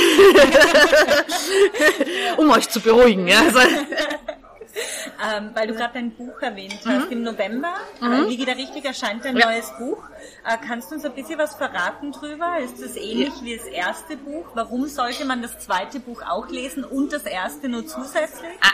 [2.38, 3.28] um euch zu beruhigen.
[3.28, 3.40] Ja.
[3.42, 3.60] Also,
[5.24, 7.06] ähm, weil du gerade dein Buch erwähnt hast.
[7.06, 7.12] Mhm.
[7.12, 8.28] Im November, äh, mhm.
[8.28, 9.46] Liege da richtig, erscheint dein ja.
[9.46, 10.04] neues Buch.
[10.46, 12.58] Äh, kannst du uns ein bisschen was verraten drüber?
[12.60, 13.44] Ist das ähnlich ja.
[13.44, 14.46] wie das erste Buch?
[14.54, 18.52] Warum sollte man das zweite Buch auch lesen und das erste nur zusätzlich?
[18.62, 18.72] Ah,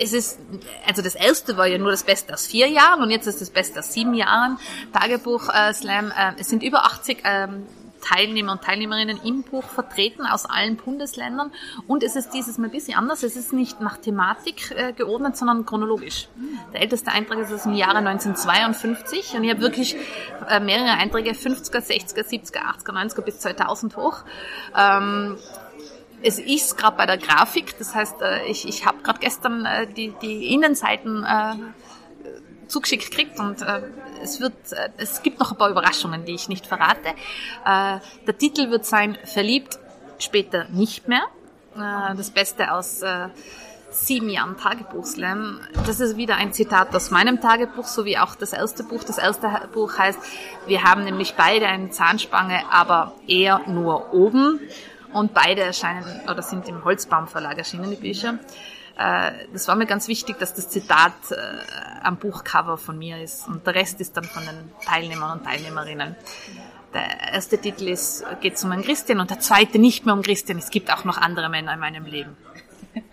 [0.00, 0.38] es ist,
[0.86, 3.50] also das erste war ja nur das Beste aus vier Jahren und jetzt ist das
[3.50, 4.58] Beste aus sieben Jahren.
[4.92, 6.10] Tagebuch äh, Slam.
[6.10, 7.66] Äh, es sind über 80 ähm,
[8.06, 11.50] Teilnehmer und Teilnehmerinnen im Buch vertreten aus allen Bundesländern.
[11.86, 13.22] Und es ist dieses Mal ein bisschen anders.
[13.22, 16.28] Es ist nicht nach Thematik äh, geordnet, sondern chronologisch.
[16.72, 19.96] Der älteste Eintrag ist aus dem Jahre 1952 und ich habe wirklich
[20.48, 24.18] äh, mehrere Einträge, 50er, 60er, 70er, 80er, 90er bis 2000 hoch.
[24.76, 25.36] Ähm,
[26.22, 29.86] es ist gerade bei der Grafik, das heißt, äh, ich, ich habe gerade gestern äh,
[29.86, 31.54] die, die Innenseiten äh,
[32.68, 33.82] zugeschickt kriegt und äh,
[34.22, 37.08] es wird, äh, es gibt noch ein paar Überraschungen, die ich nicht verrate.
[37.64, 39.78] Äh, der Titel wird sein Verliebt,
[40.18, 41.22] später nicht mehr.
[41.76, 43.28] Äh, das Beste aus äh,
[43.90, 45.60] sieben Jahren Tagebuchslam.
[45.86, 49.04] Das ist wieder ein Zitat aus meinem Tagebuch, so wie auch das erste Buch.
[49.04, 50.18] Das erste Buch heißt,
[50.66, 54.60] wir haben nämlich beide eine Zahnspange, aber eher nur oben.
[55.12, 58.38] Und beide erscheinen oder sind im Holzbaum Verlag erschienen, die Bücher.
[58.98, 61.36] Äh, das war mir ganz wichtig, dass das Zitat äh,
[62.02, 66.16] am Buchcover von mir ist und der Rest ist dann von den Teilnehmern und Teilnehmerinnen.
[66.94, 70.58] Der erste Titel ist, geht um einen Christian und der zweite nicht mehr um Christian.
[70.58, 72.36] Es gibt auch noch andere Männer in meinem Leben.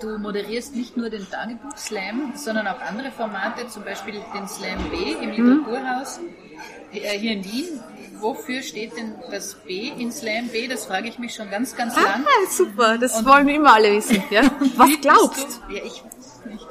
[0.00, 5.12] Du moderierst nicht nur den Tagebuch-Slam, sondern auch andere Formate, zum Beispiel den Slam B
[5.12, 5.64] im Mhm.
[5.64, 6.45] Literaturhaus äh,
[6.90, 7.80] hier in Wien.
[8.18, 10.66] Wofür steht denn das B in Slam B?
[10.68, 12.24] Das frage ich mich schon ganz, ganz lang.
[12.24, 14.22] Ah, super, das Und- wollen immer alle wissen.
[14.30, 14.42] Ja?
[14.76, 15.74] Was glaubst Du?
[15.74, 16.66] Ja, ich weiß nicht.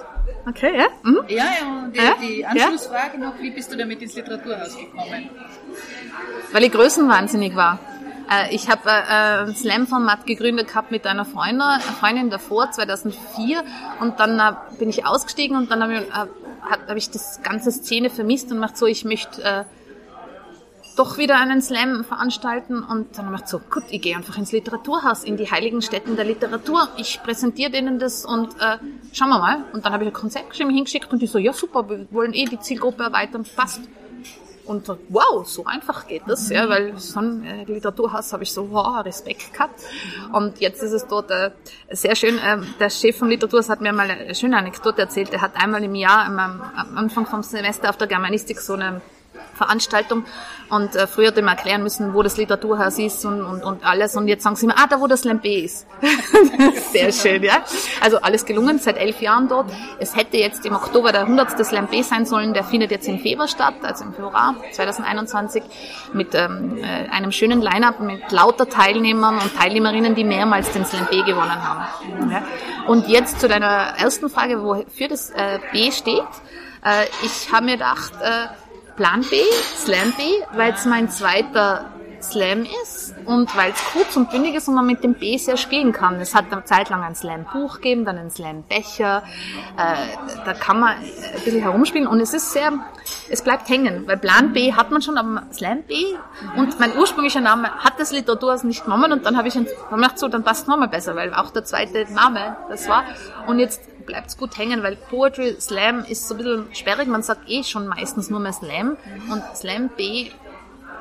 [0.48, 0.88] Okay, ja?
[1.04, 1.19] Mhm.
[1.28, 2.15] Ja, ja, und die, Ja?
[2.21, 5.30] die Anschlussfrage noch, wie bist du damit ins Literaturhaus gekommen?
[6.52, 7.80] Weil ich größenwahnsinnig war.
[8.29, 13.63] Äh, Ich habe äh, ein Slam-Format gegründet gehabt mit einer Freundin, Freundin davor, 2004.
[13.99, 18.09] Und dann äh, bin ich ausgestiegen und dann habe ich, hab, ich das ganze Szene
[18.09, 19.65] vermisst und macht so, ich möchte
[20.95, 22.81] doch wieder einen Slam veranstalten.
[22.81, 26.25] Und dann macht so, gut, ich gehe einfach ins Literaturhaus, in die heiligen Städten der
[26.25, 26.88] Literatur.
[26.97, 28.77] Ich präsentiere denen das und äh,
[29.11, 29.57] schauen wir mal.
[29.73, 32.33] Und dann habe ich ein Konzept geschrieben, hingeschickt und die so, ja super, wir wollen
[32.33, 33.81] eh die Zielgruppe erweitern, passt.
[34.65, 38.71] Und wow, so einfach geht das, ja, weil so ein äh, Literaturhaus habe ich so
[38.71, 39.82] wow, Respekt gehabt.
[40.34, 41.51] Und jetzt ist es dort äh,
[41.91, 42.38] sehr schön.
[42.38, 45.32] Äh, der Chef vom Literaturhaus hat mir mal eine schöne Anekdote erzählt.
[45.34, 46.39] Er hat einmal im Jahr am
[46.95, 49.01] Anfang vom Semester auf der Germanistik so eine
[49.56, 50.26] Veranstaltung
[50.70, 54.15] und äh, früher er mir erklären müssen, wo das Literaturhaus ist und, und, und alles
[54.15, 55.88] und jetzt sagen sie mir, ah, da wo das Lampe ist.
[56.91, 57.63] Sehr schön, ja.
[58.02, 59.72] Also alles gelungen, seit elf Jahren dort.
[60.00, 61.65] Es hätte jetzt im Oktober der 100.
[61.65, 65.63] Slam B sein sollen, der findet jetzt im Februar statt, also im Februar 2021
[66.13, 71.22] mit ähm, äh, einem schönen Line-Up mit lauter Teilnehmern und Teilnehmerinnen, die mehrmals den B
[71.24, 72.32] gewonnen haben.
[72.32, 72.44] Ja.
[72.88, 76.24] Und jetzt zu deiner ersten Frage, wofür das äh, B steht.
[76.84, 78.48] Äh, ich habe mir gedacht, äh,
[78.95, 79.41] Plan B,
[79.77, 80.23] Slam B,
[80.58, 84.86] weil es mein zweiter Slam ist und weil es kurz und bündig ist und man
[84.86, 86.19] mit dem B sehr spielen kann.
[86.19, 89.23] Es hat eine Zeit lang ein Slam-Buch gegeben, dann ein Slam-Becher.
[89.77, 91.03] Äh, da kann man ein
[91.43, 92.71] bisschen herumspielen und es ist sehr,
[93.29, 95.93] es bleibt hängen, weil Plan B hat man schon, aber Slam B
[96.58, 100.17] und mein ursprünglicher Name hat das Literaturhaus nicht genommen und dann habe ich, ich gedacht,
[100.17, 103.03] so, dann passt es nochmal besser, weil auch der zweite Name das war.
[103.47, 107.08] Und jetzt bleibt es gut hängen, weil Poetry Slam ist so ein bisschen sperrig.
[107.08, 108.98] Man sagt eh schon meistens nur mehr Slam
[109.32, 110.32] und Slam B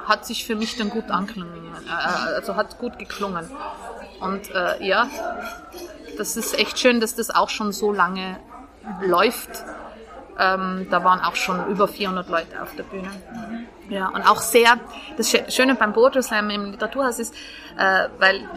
[0.07, 3.49] hat sich für mich dann gut anklungen, äh, also hat gut geklungen.
[4.21, 5.09] Und äh, ja,
[6.19, 8.37] das ist echt schön, dass das auch schon so lange
[9.03, 9.51] läuft.
[10.39, 13.09] Ähm, da waren auch schon über 400 Leute auf der Bühne.
[13.89, 14.79] Ja, und auch sehr,
[15.17, 17.35] das Schö- Schöne beim Poetry Slam im Literaturhaus ist,
[17.79, 18.49] äh, weil,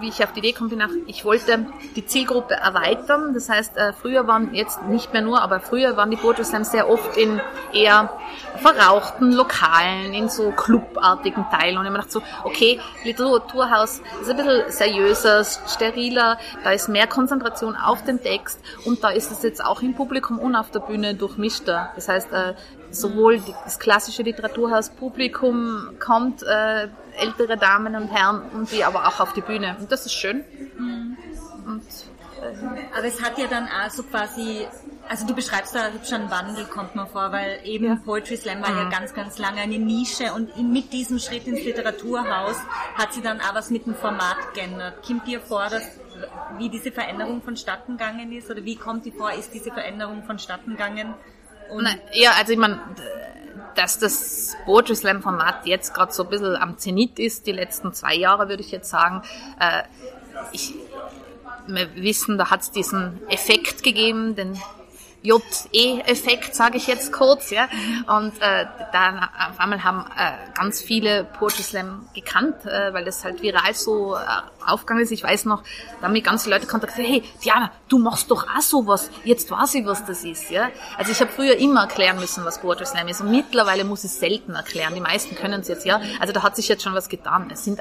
[0.00, 0.70] wie ich auf die Idee komme,
[1.06, 3.34] ich wollte die Zielgruppe erweitern.
[3.34, 6.70] Das heißt, äh, früher waren jetzt nicht mehr nur, aber früher waren die Poetry Slams
[6.70, 7.40] sehr oft in
[7.72, 8.10] eher
[8.56, 11.78] verrauchten Lokalen, in so clubartigen Teilen.
[11.78, 17.06] Und ich mir gedacht so, okay, Literaturhaus ist ein bisschen seriöser, steriler, da ist mehr
[17.06, 20.80] Konzentration auf den Text und da ist es jetzt auch im Publikum und auf der
[20.80, 21.92] Bühne durchmischter.
[21.94, 22.54] Das heißt, äh,
[22.90, 29.32] sowohl das klassische Literaturhaus-Publikum kommt, äh, ältere Damen und Herren, und die aber auch auf
[29.32, 29.76] die Bühne.
[29.78, 30.44] Und das ist schön.
[31.66, 31.82] Und
[32.94, 34.66] Aber es hat ja dann also quasi,
[35.08, 37.96] also du beschreibst da hübsch einen Wandel, kommt mir vor, weil eben Ja.
[38.04, 42.56] Poetry Slam war ja ganz, ganz lange eine Nische und mit diesem Schritt ins Literaturhaus
[42.96, 45.06] hat sie dann auch was mit dem Format geändert.
[45.06, 45.84] Kommt dir vor, dass,
[46.58, 50.72] wie diese Veränderung vonstatten gegangen ist oder wie kommt dir vor, ist diese Veränderung vonstatten
[50.72, 51.14] gegangen?
[51.70, 52.80] Und Nein, ja, also ich meine,
[53.74, 57.92] dass das Poetry Slam Format jetzt gerade so ein bisschen am Zenit ist, die letzten
[57.92, 59.22] zwei Jahre würde ich jetzt sagen.
[59.58, 59.82] Äh,
[60.52, 60.74] ich,
[61.66, 64.60] wir wissen, da hat es diesen Effekt gegeben, den
[65.22, 67.68] JE-Effekt, sage ich jetzt kurz, ja.
[68.06, 73.24] Und äh, dann auf einmal haben äh, ganz viele Poetry Slam gekannt, äh, weil das
[73.24, 74.18] halt viral so äh,
[74.66, 75.12] aufgegangen ist.
[75.12, 75.62] Ich weiß noch,
[76.00, 79.10] da haben mich ganz viele Leute kontaktiert, hey, Diana, du machst doch auch sowas.
[79.24, 80.70] Jetzt weiß ich, was das ist, ja.
[80.98, 83.20] Also ich habe früher immer erklären müssen, was Poetry Slam ist.
[83.20, 84.94] Und mittlerweile muss ich es selten erklären.
[84.94, 86.00] Die meisten können es jetzt, ja.
[86.20, 87.48] Also da hat sich jetzt schon was getan.
[87.52, 87.80] Es sind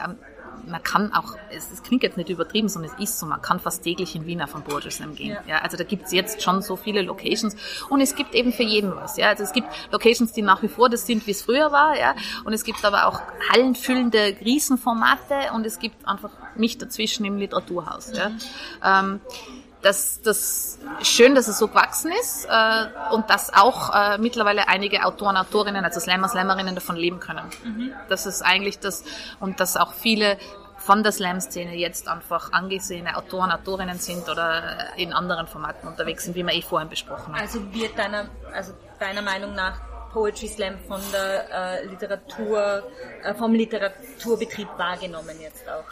[0.72, 3.60] man kann auch, es, es klingt jetzt nicht übertrieben, sondern es ist so, man kann
[3.60, 5.38] fast täglich in Wien auf ein Poetry Slam gehen.
[5.48, 5.60] Ja.
[5.60, 7.56] also da gibt's jetzt schon so viele Locations
[7.90, 9.18] und es gibt eben für jeden was.
[9.18, 9.30] Ja.
[9.30, 12.16] Also es gibt Locations, die nach wie vor das sind, wie es früher war, ja.
[12.46, 13.22] und es gibt aber auch
[13.54, 18.12] hallenfüllende Riesenformate und es gibt einfach mich dazwischen im Literaturhaus.
[18.14, 18.32] Ja.
[18.84, 19.20] Ähm,
[19.82, 25.06] das, das schön, dass es so gewachsen ist äh, und dass auch äh, mittlerweile einige
[25.06, 27.46] Autoren, Autorinnen, also Slammer, Slammerinnen davon leben können.
[28.10, 29.04] Das ist eigentlich das
[29.40, 30.38] und dass auch viele
[30.82, 36.36] von der Slam-Szene jetzt einfach angesehene Autoren, Autorinnen sind oder in anderen Formaten unterwegs sind,
[36.36, 37.42] wie wir eh vorhin besprochen haben.
[37.42, 39.80] Also wird deiner, also deiner Meinung nach
[40.12, 42.84] Poetry Slam von der äh, Literatur,
[43.24, 45.86] äh, vom Literaturbetrieb wahrgenommen jetzt auch?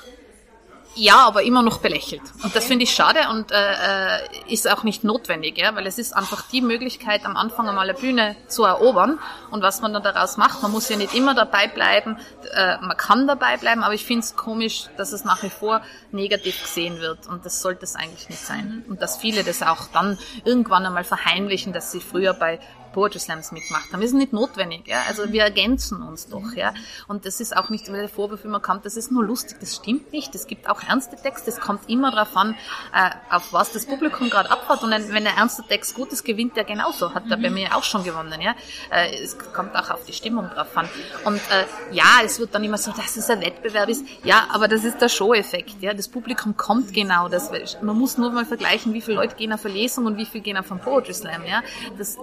[0.95, 2.21] Ja, aber immer noch belächelt.
[2.43, 5.97] Und das finde ich schade und äh, äh, ist auch nicht notwendig, ja, weil es
[5.97, 9.19] ist einfach die Möglichkeit, am Anfang einmal eine Bühne zu erobern
[9.51, 10.61] und was man dann daraus macht.
[10.61, 12.17] Man muss ja nicht immer dabei bleiben,
[12.53, 15.81] äh, man kann dabei bleiben, aber ich finde es komisch, dass es nach wie vor
[16.11, 18.83] negativ gesehen wird und das sollte es eigentlich nicht sein.
[18.89, 22.59] Und dass viele das auch dann irgendwann einmal verheimlichen, dass sie früher bei
[22.91, 24.01] Poetry Slams mitgemacht haben.
[24.01, 24.87] Das ist nicht notwendig.
[24.87, 25.03] Ja?
[25.07, 26.53] Also wir ergänzen uns doch.
[26.55, 26.73] Ja?
[27.07, 29.57] Und das ist auch nicht, weil der Vorwurf immer kommt, das ist nur lustig.
[29.59, 30.33] Das stimmt nicht.
[30.35, 31.49] Es gibt auch ernste Texte.
[31.49, 32.55] Es kommt immer darauf an,
[32.93, 34.83] äh, auf was das Publikum gerade abfährt.
[34.83, 37.13] Und wenn ein ernster Text gut ist, gewinnt der genauso.
[37.13, 38.41] Hat er bei mir auch schon gewonnen.
[38.41, 38.55] Ja?
[38.91, 40.89] Äh, es kommt auch auf die Stimmung drauf an.
[41.25, 44.05] Und äh, ja, es wird dann immer so, dass es ein Wettbewerb ist.
[44.23, 45.81] Ja, aber das ist der Show-Effekt.
[45.81, 45.93] Ja?
[45.93, 47.29] Das Publikum kommt genau.
[47.29, 50.25] Das, man muss nur mal vergleichen, wie viele Leute gehen auf eine Lesung und wie
[50.25, 51.45] viele gehen auf einen Poetry Slam.
[51.45, 51.61] Ja?
[51.97, 52.17] Das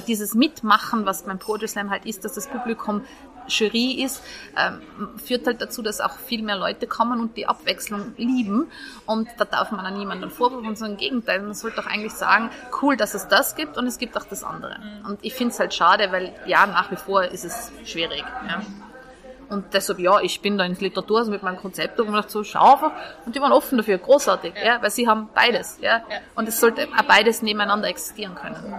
[0.00, 3.02] dieses Mitmachen, was beim Poetry Slam halt ist, dass das Publikum
[3.48, 4.22] Jury ist,
[4.56, 4.80] ähm,
[5.18, 8.70] führt halt dazu, dass auch viel mehr Leute kommen und die Abwechslung lieben.
[9.06, 11.42] Und da darf man an niemanden vorwürfen, sondern im Gegenteil.
[11.42, 12.50] Man sollte doch eigentlich sagen,
[12.82, 14.78] cool, dass es das gibt und es gibt auch das andere.
[14.78, 15.06] Mhm.
[15.06, 18.24] Und ich finde es halt schade, weil ja, nach wie vor ist es schwierig.
[18.48, 18.62] Ja.
[19.48, 22.74] Und deshalb, ja, ich bin da ins Literaturhaus mit meinem Konzept und gedacht, so, schau
[22.74, 22.92] einfach.
[23.26, 24.64] Und die waren offen dafür, großartig, ja.
[24.64, 25.98] ja weil sie haben beides, ja.
[26.10, 26.18] ja.
[26.34, 28.74] Und es sollte auch beides nebeneinander existieren können.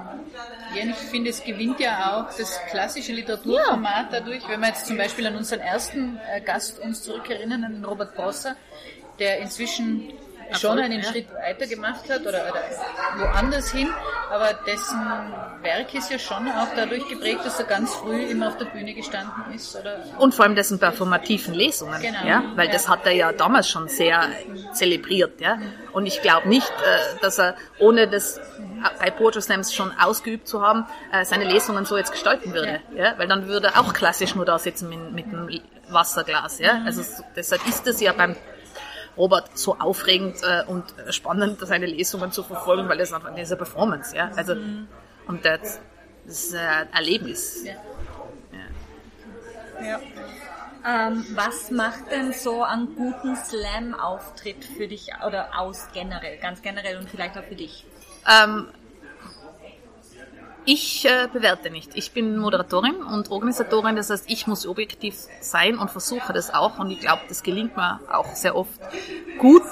[0.73, 4.19] Ja, und ich finde, es gewinnt ja auch das klassische Literaturformat ja.
[4.19, 7.85] dadurch, wenn wir jetzt zum Beispiel an unseren ersten äh, Gast uns zurückerinnern, an den
[7.85, 8.55] Robert Prosser,
[9.19, 10.11] der inzwischen
[10.53, 11.09] schon einen ja.
[11.09, 12.61] Schritt weiter gemacht hat oder, oder
[13.17, 13.89] woanders hin,
[14.29, 14.99] aber dessen
[15.61, 18.93] Werk ist ja schon auch dadurch geprägt, dass er ganz früh immer auf der Bühne
[18.93, 19.75] gestanden ist.
[19.75, 20.03] Oder?
[20.19, 22.25] Und vor allem dessen performativen Lesungen, genau.
[22.25, 22.43] ja?
[22.55, 22.73] weil ja.
[22.73, 24.29] das hat er ja damals schon sehr
[24.73, 25.41] zelebriert.
[25.41, 25.57] Ja?
[25.93, 28.39] Und ich glaube nicht, äh, dass er ohne das
[28.99, 32.81] bei Poetry Slams schon ausgeübt zu haben, äh, seine Lesungen so jetzt gestalten würde.
[32.95, 33.03] Ja.
[33.03, 33.13] ja?
[33.17, 36.59] Weil dann würde er auch klassisch nur da sitzen mit, mit einem Wasserglas.
[36.59, 36.81] Ja?
[36.85, 37.01] Also
[37.35, 38.35] deshalb ist es ja beim
[39.17, 44.15] Robert so aufregend äh, und spannend, seine Lesungen zu verfolgen, weil das einfach diese Performance,
[44.15, 44.31] ja.
[44.35, 44.87] Also mhm.
[45.27, 45.79] und das,
[46.25, 47.63] das ist ein Erlebnis.
[47.63, 47.73] Ja.
[49.81, 49.85] ja.
[49.87, 49.99] ja.
[50.87, 56.97] Ähm, was macht denn so einen guten Slam-Auftritt für dich oder aus generell, ganz generell
[56.97, 57.85] und vielleicht auch für dich?
[58.27, 58.67] Ähm,
[60.65, 61.91] ich äh, bewerte nicht.
[61.95, 66.79] Ich bin Moderatorin und Organisatorin, das heißt, ich muss objektiv sein und versuche das auch.
[66.79, 68.79] Und ich glaube, das gelingt mir auch sehr oft
[69.37, 69.63] gut.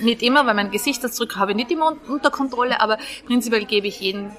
[0.00, 4.00] Nicht immer, weil mein Gesichtsausdruck habe ich nicht immer unter Kontrolle, aber prinzipiell gebe ich
[4.00, 4.32] jeden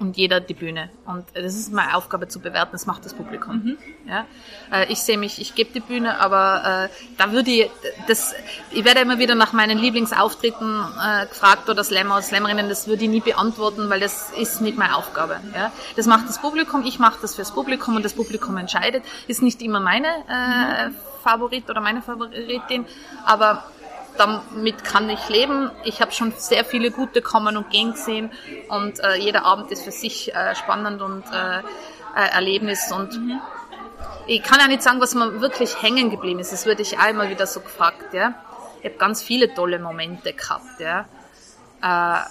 [0.00, 0.88] und jeder die Bühne.
[1.06, 3.56] Und das ist meine Aufgabe zu bewerten, das macht das Publikum.
[3.56, 3.78] Mhm.
[4.08, 4.26] Ja?
[4.72, 7.70] Äh, ich sehe mich, ich gebe die Bühne, aber äh, da würde ich,
[8.08, 8.34] das,
[8.70, 13.04] ich werde immer wieder nach meinen Lieblingsauftritten äh, gefragt oder Slammer oder Slammerinnen, das würde
[13.04, 15.40] ich nie beantworten, weil das ist nicht meine Aufgabe.
[15.54, 15.70] Ja?
[15.96, 19.04] Das macht das Publikum, ich mache das fürs Publikum und das Publikum entscheidet.
[19.28, 20.94] Ist nicht immer meine äh, mhm.
[21.22, 22.86] Favorit oder meine Favoritin,
[23.26, 23.64] aber
[24.20, 25.70] damit kann ich leben.
[25.84, 28.30] Ich habe schon sehr viele gute kommen und gehen gesehen
[28.68, 31.62] und äh, jeder Abend ist für sich äh, spannend und äh,
[32.14, 33.40] Erlebnis und mhm.
[34.26, 36.52] ich kann ja nicht sagen, was mir wirklich hängen geblieben ist.
[36.52, 38.12] Das würde ich einmal wieder so gefragt.
[38.12, 38.34] Ja.
[38.80, 40.80] Ich habe ganz viele tolle Momente gehabt.
[40.80, 41.06] Ja.
[41.82, 42.24] Äh,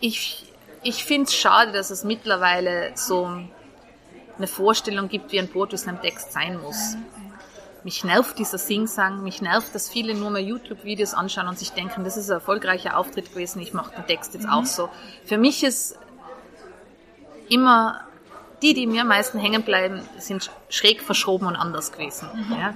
[0.00, 0.46] ich
[0.82, 3.26] ich finde es schade, dass es mittlerweile so
[4.38, 6.94] eine Vorstellung gibt, wie ein Poetry Slam Text sein muss.
[6.94, 7.21] Mhm
[7.84, 12.04] mich nervt dieser Singsang, mich nervt, dass viele nur mal YouTube-Videos anschauen und sich denken,
[12.04, 14.52] das ist ein erfolgreicher Auftritt gewesen, ich mache den Text jetzt mhm.
[14.52, 14.88] auch so.
[15.24, 15.98] Für mich ist
[17.48, 18.00] immer
[18.62, 22.28] die, die mir am meisten hängen bleiben, sind schräg verschoben und anders gewesen.
[22.32, 22.52] Mhm.
[22.52, 22.74] Ja?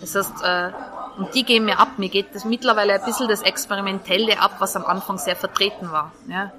[0.00, 0.70] Das heißt, äh,
[1.16, 1.98] und die gehen mir ab.
[1.98, 6.12] Mir geht das mittlerweile ein bisschen das Experimentelle ab, was am Anfang sehr vertreten war.
[6.28, 6.52] Ja?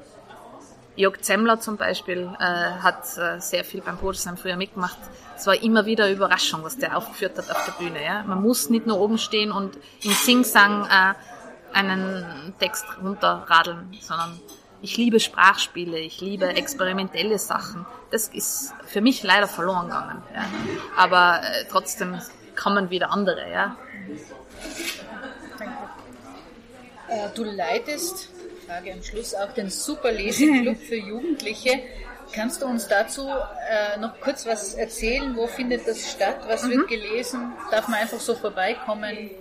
[0.96, 4.98] Jörg Zemmler zum Beispiel äh, hat äh, sehr viel beim Bodensheim früher mitgemacht.
[5.36, 8.04] Es war immer wieder eine Überraschung, was der aufgeführt hat auf der Bühne.
[8.04, 8.24] Ja?
[8.24, 11.14] Man muss nicht nur oben stehen und im Singsang äh,
[11.76, 14.40] einen Text runterradeln, sondern
[14.84, 17.86] ich liebe Sprachspiele, ich liebe experimentelle Sachen.
[18.12, 20.22] Das ist für mich leider verloren gegangen.
[20.36, 20.46] Ja?
[20.96, 22.22] Aber äh, trotzdem
[22.56, 23.50] kommen wieder andere.
[23.52, 23.76] Ja?
[27.08, 28.30] Äh, du leitest
[28.66, 31.82] Frage am Schluss auch den Super Leseklub für Jugendliche.
[32.34, 35.36] Kannst du uns dazu äh, noch kurz was erzählen?
[35.36, 36.38] Wo findet das statt?
[36.48, 36.72] Was mhm.
[36.72, 37.54] wird gelesen?
[37.72, 39.32] Darf man einfach so vorbeikommen?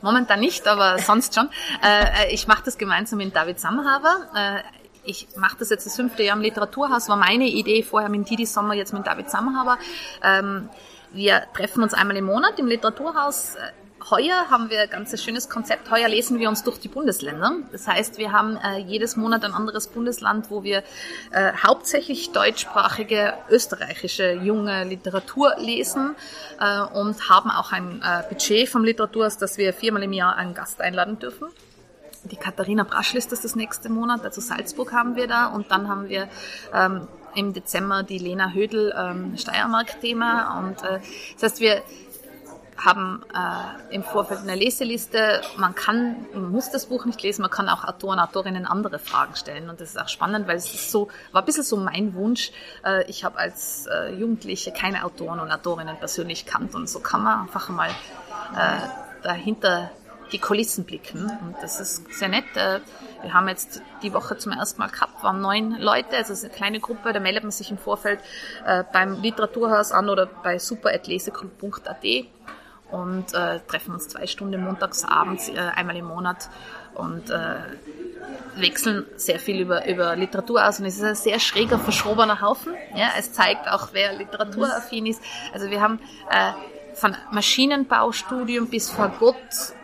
[0.00, 1.48] Momentan nicht, aber sonst schon.
[1.82, 4.28] Äh, äh ich mache das gemeinsam mit David Sammerhaber.
[4.34, 4.62] Äh,
[5.04, 8.46] ich mache das jetzt das fünfte Jahr im Literaturhaus, war meine Idee vorher mit Didi
[8.46, 9.78] Sommer, jetzt mit David Sammerhaber.
[10.22, 10.68] Ähm,
[11.12, 13.72] wir treffen uns einmal im Monat im Literaturhaus, äh,
[14.10, 15.90] heuer haben wir ein ganz schönes Konzept.
[15.90, 17.56] Heuer lesen wir uns durch die Bundesländer.
[17.70, 20.82] Das heißt, wir haben äh, jedes Monat ein anderes Bundesland, wo wir
[21.30, 26.14] äh, hauptsächlich deutschsprachige österreichische junge Literatur lesen
[26.60, 30.54] äh, und haben auch ein äh, Budget vom Literaturhaus, dass wir viermal im Jahr einen
[30.54, 31.48] Gast einladen dürfen.
[32.24, 35.88] Die Katharina Braschl ist das das nächste Monat, also Salzburg haben wir da und dann
[35.88, 36.28] haben wir
[36.72, 41.00] ähm, im Dezember die Lena Hödel ähm, Steiermark-Thema und äh,
[41.34, 41.82] das heißt, wir
[42.84, 45.40] haben äh, im Vorfeld eine Leseliste.
[45.56, 49.36] Man kann, man muss das Buch nicht lesen, man kann auch Autoren, Autorinnen andere Fragen
[49.36, 49.70] stellen.
[49.70, 52.50] Und das ist auch spannend, weil es so, war ein bisschen so mein Wunsch.
[52.84, 56.74] Äh, ich habe als äh, Jugendliche keine Autoren und Autorinnen persönlich kannt.
[56.74, 58.78] Und so kann man einfach mal äh,
[59.22, 59.90] dahinter
[60.32, 61.30] die Kulissen blicken.
[61.42, 62.44] Und das ist sehr nett.
[62.56, 62.80] Äh,
[63.22, 66.44] wir haben jetzt die Woche zum ersten Mal gehabt, waren neun Leute, also es ist
[66.46, 68.18] eine kleine Gruppe, da meldet man sich im Vorfeld
[68.66, 72.04] äh, beim Literaturhaus an oder bei super.leseklub.at
[72.92, 76.48] und äh, treffen uns zwei Stunden montags abends äh, einmal im Monat
[76.94, 77.56] und äh,
[78.56, 82.74] wechseln sehr viel über, über Literatur aus und es ist ein sehr schräger, verschrobener Haufen.
[82.94, 85.22] Ja, es zeigt auch, wer literaturaffin ist.
[85.52, 85.98] Also wir haben
[86.30, 86.52] äh,
[86.94, 89.36] von Maschinenbaustudium bis Fagott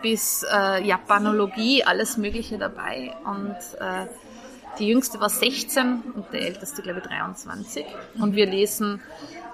[0.03, 4.07] bis äh, Japanologie alles Mögliche dabei und äh,
[4.79, 7.87] die jüngste war 16 und der älteste glaube ich 23
[8.21, 9.01] und wir lesen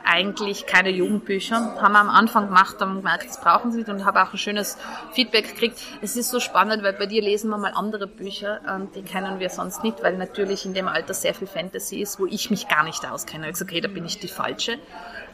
[0.05, 1.77] eigentlich keine Jugendbücher.
[1.81, 4.39] Haben wir am Anfang gemacht, haben gemerkt, das brauchen sie nicht und habe auch ein
[4.39, 4.77] schönes
[5.13, 5.81] Feedback gekriegt.
[6.03, 9.41] Es ist so spannend, weil bei dir lesen wir mal andere Bücher, ähm, die kennen
[9.41, 12.69] wir sonst nicht, weil natürlich in dem Alter sehr viel Fantasy ist, wo ich mich
[12.69, 13.45] gar nicht auskenne.
[13.45, 14.79] Ich habe gesagt, okay, da bin ich die Falsche.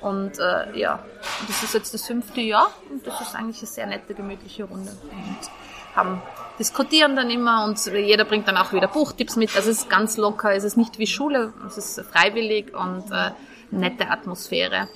[0.00, 1.04] Und äh, ja,
[1.46, 4.90] das ist jetzt das fünfte Jahr und das ist eigentlich eine sehr nette, gemütliche Runde.
[4.90, 5.50] Und
[5.94, 6.22] haben
[6.58, 9.54] diskutieren dann immer und jeder bringt dann auch wieder Buchtipps mit.
[9.56, 13.30] Also es ist ganz locker, es ist nicht wie Schule, es ist freiwillig und äh,
[13.70, 14.88] nette Atmosphäre.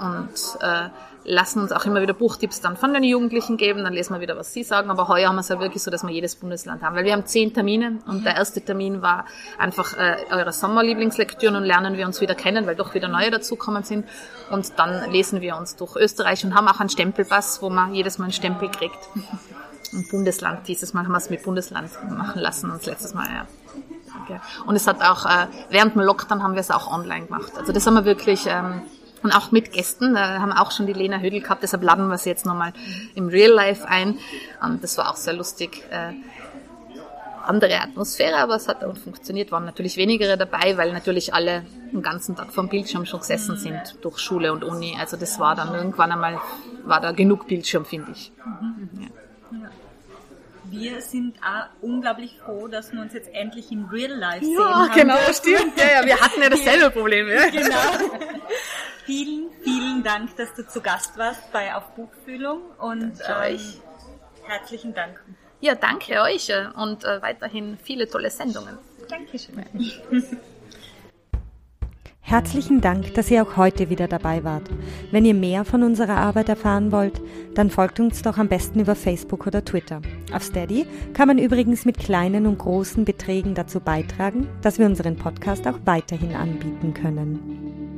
[0.00, 0.88] Und äh,
[1.28, 4.36] lassen uns auch immer wieder Buchtipps dann von den Jugendlichen geben, dann lesen wir wieder,
[4.36, 4.90] was sie sagen.
[4.90, 7.12] Aber heuer haben wir es ja wirklich so, dass wir jedes Bundesland haben, weil wir
[7.12, 9.26] haben zehn Termine und der erste Termin war
[9.58, 13.82] einfach äh, eure Sommerlieblingslektüren und lernen wir uns wieder kennen, weil doch wieder neue dazukommen
[13.82, 14.06] sind.
[14.50, 18.18] Und dann lesen wir uns durch Österreich und haben auch einen Stempelpass, wo man jedes
[18.18, 18.98] Mal einen Stempel kriegt.
[19.92, 23.26] Und Bundesland, dieses Mal haben wir es mit Bundesland machen lassen und das letztes Mal,
[23.26, 23.46] ja.
[24.28, 24.40] Okay.
[24.66, 27.52] Und es hat auch, äh, während dem Lockdown haben wir es auch online gemacht.
[27.56, 28.82] Also das haben wir wirklich, ähm,
[29.22, 32.08] und auch mit Gästen, da haben wir auch schon die Lena Hödel gehabt, deshalb laden
[32.08, 32.72] wir sie jetzt nochmal
[33.14, 34.18] im Real Life ein.
[34.62, 35.82] Und das war auch sehr lustig.
[35.90, 36.12] Äh,
[37.44, 39.50] andere Atmosphäre, aber es hat auch funktioniert.
[39.50, 43.96] Waren natürlich weniger dabei, weil natürlich alle den ganzen Tag vom Bildschirm schon gesessen sind
[44.02, 44.94] durch Schule und Uni.
[45.00, 46.38] Also das war dann irgendwann einmal,
[46.84, 48.32] war da genug Bildschirm, finde ich.
[48.44, 49.00] Mhm.
[49.00, 49.08] Ja
[50.70, 54.54] wir sind auch unglaublich froh, dass wir uns jetzt endlich in Real Life sehen.
[54.58, 55.34] Ja, genau, dürfen.
[55.34, 55.78] stimmt.
[55.78, 57.28] Ja, ja, wir hatten ja dasselbe Problem.
[57.28, 57.48] Ja.
[57.48, 58.18] Genau.
[59.04, 63.60] vielen, vielen Dank, dass du zu Gast warst bei Auf Buchfühlung und ähm,
[64.44, 65.22] herzlichen Dank.
[65.60, 68.78] Ja, danke euch äh, und äh, weiterhin viele tolle Sendungen.
[69.08, 69.64] Dankeschön.
[72.28, 74.68] Herzlichen Dank, dass ihr auch heute wieder dabei wart.
[75.10, 77.22] Wenn ihr mehr von unserer Arbeit erfahren wollt,
[77.54, 80.02] dann folgt uns doch am besten über Facebook oder Twitter.
[80.34, 85.16] Auf Steady kann man übrigens mit kleinen und großen Beträgen dazu beitragen, dass wir unseren
[85.16, 87.97] Podcast auch weiterhin anbieten können.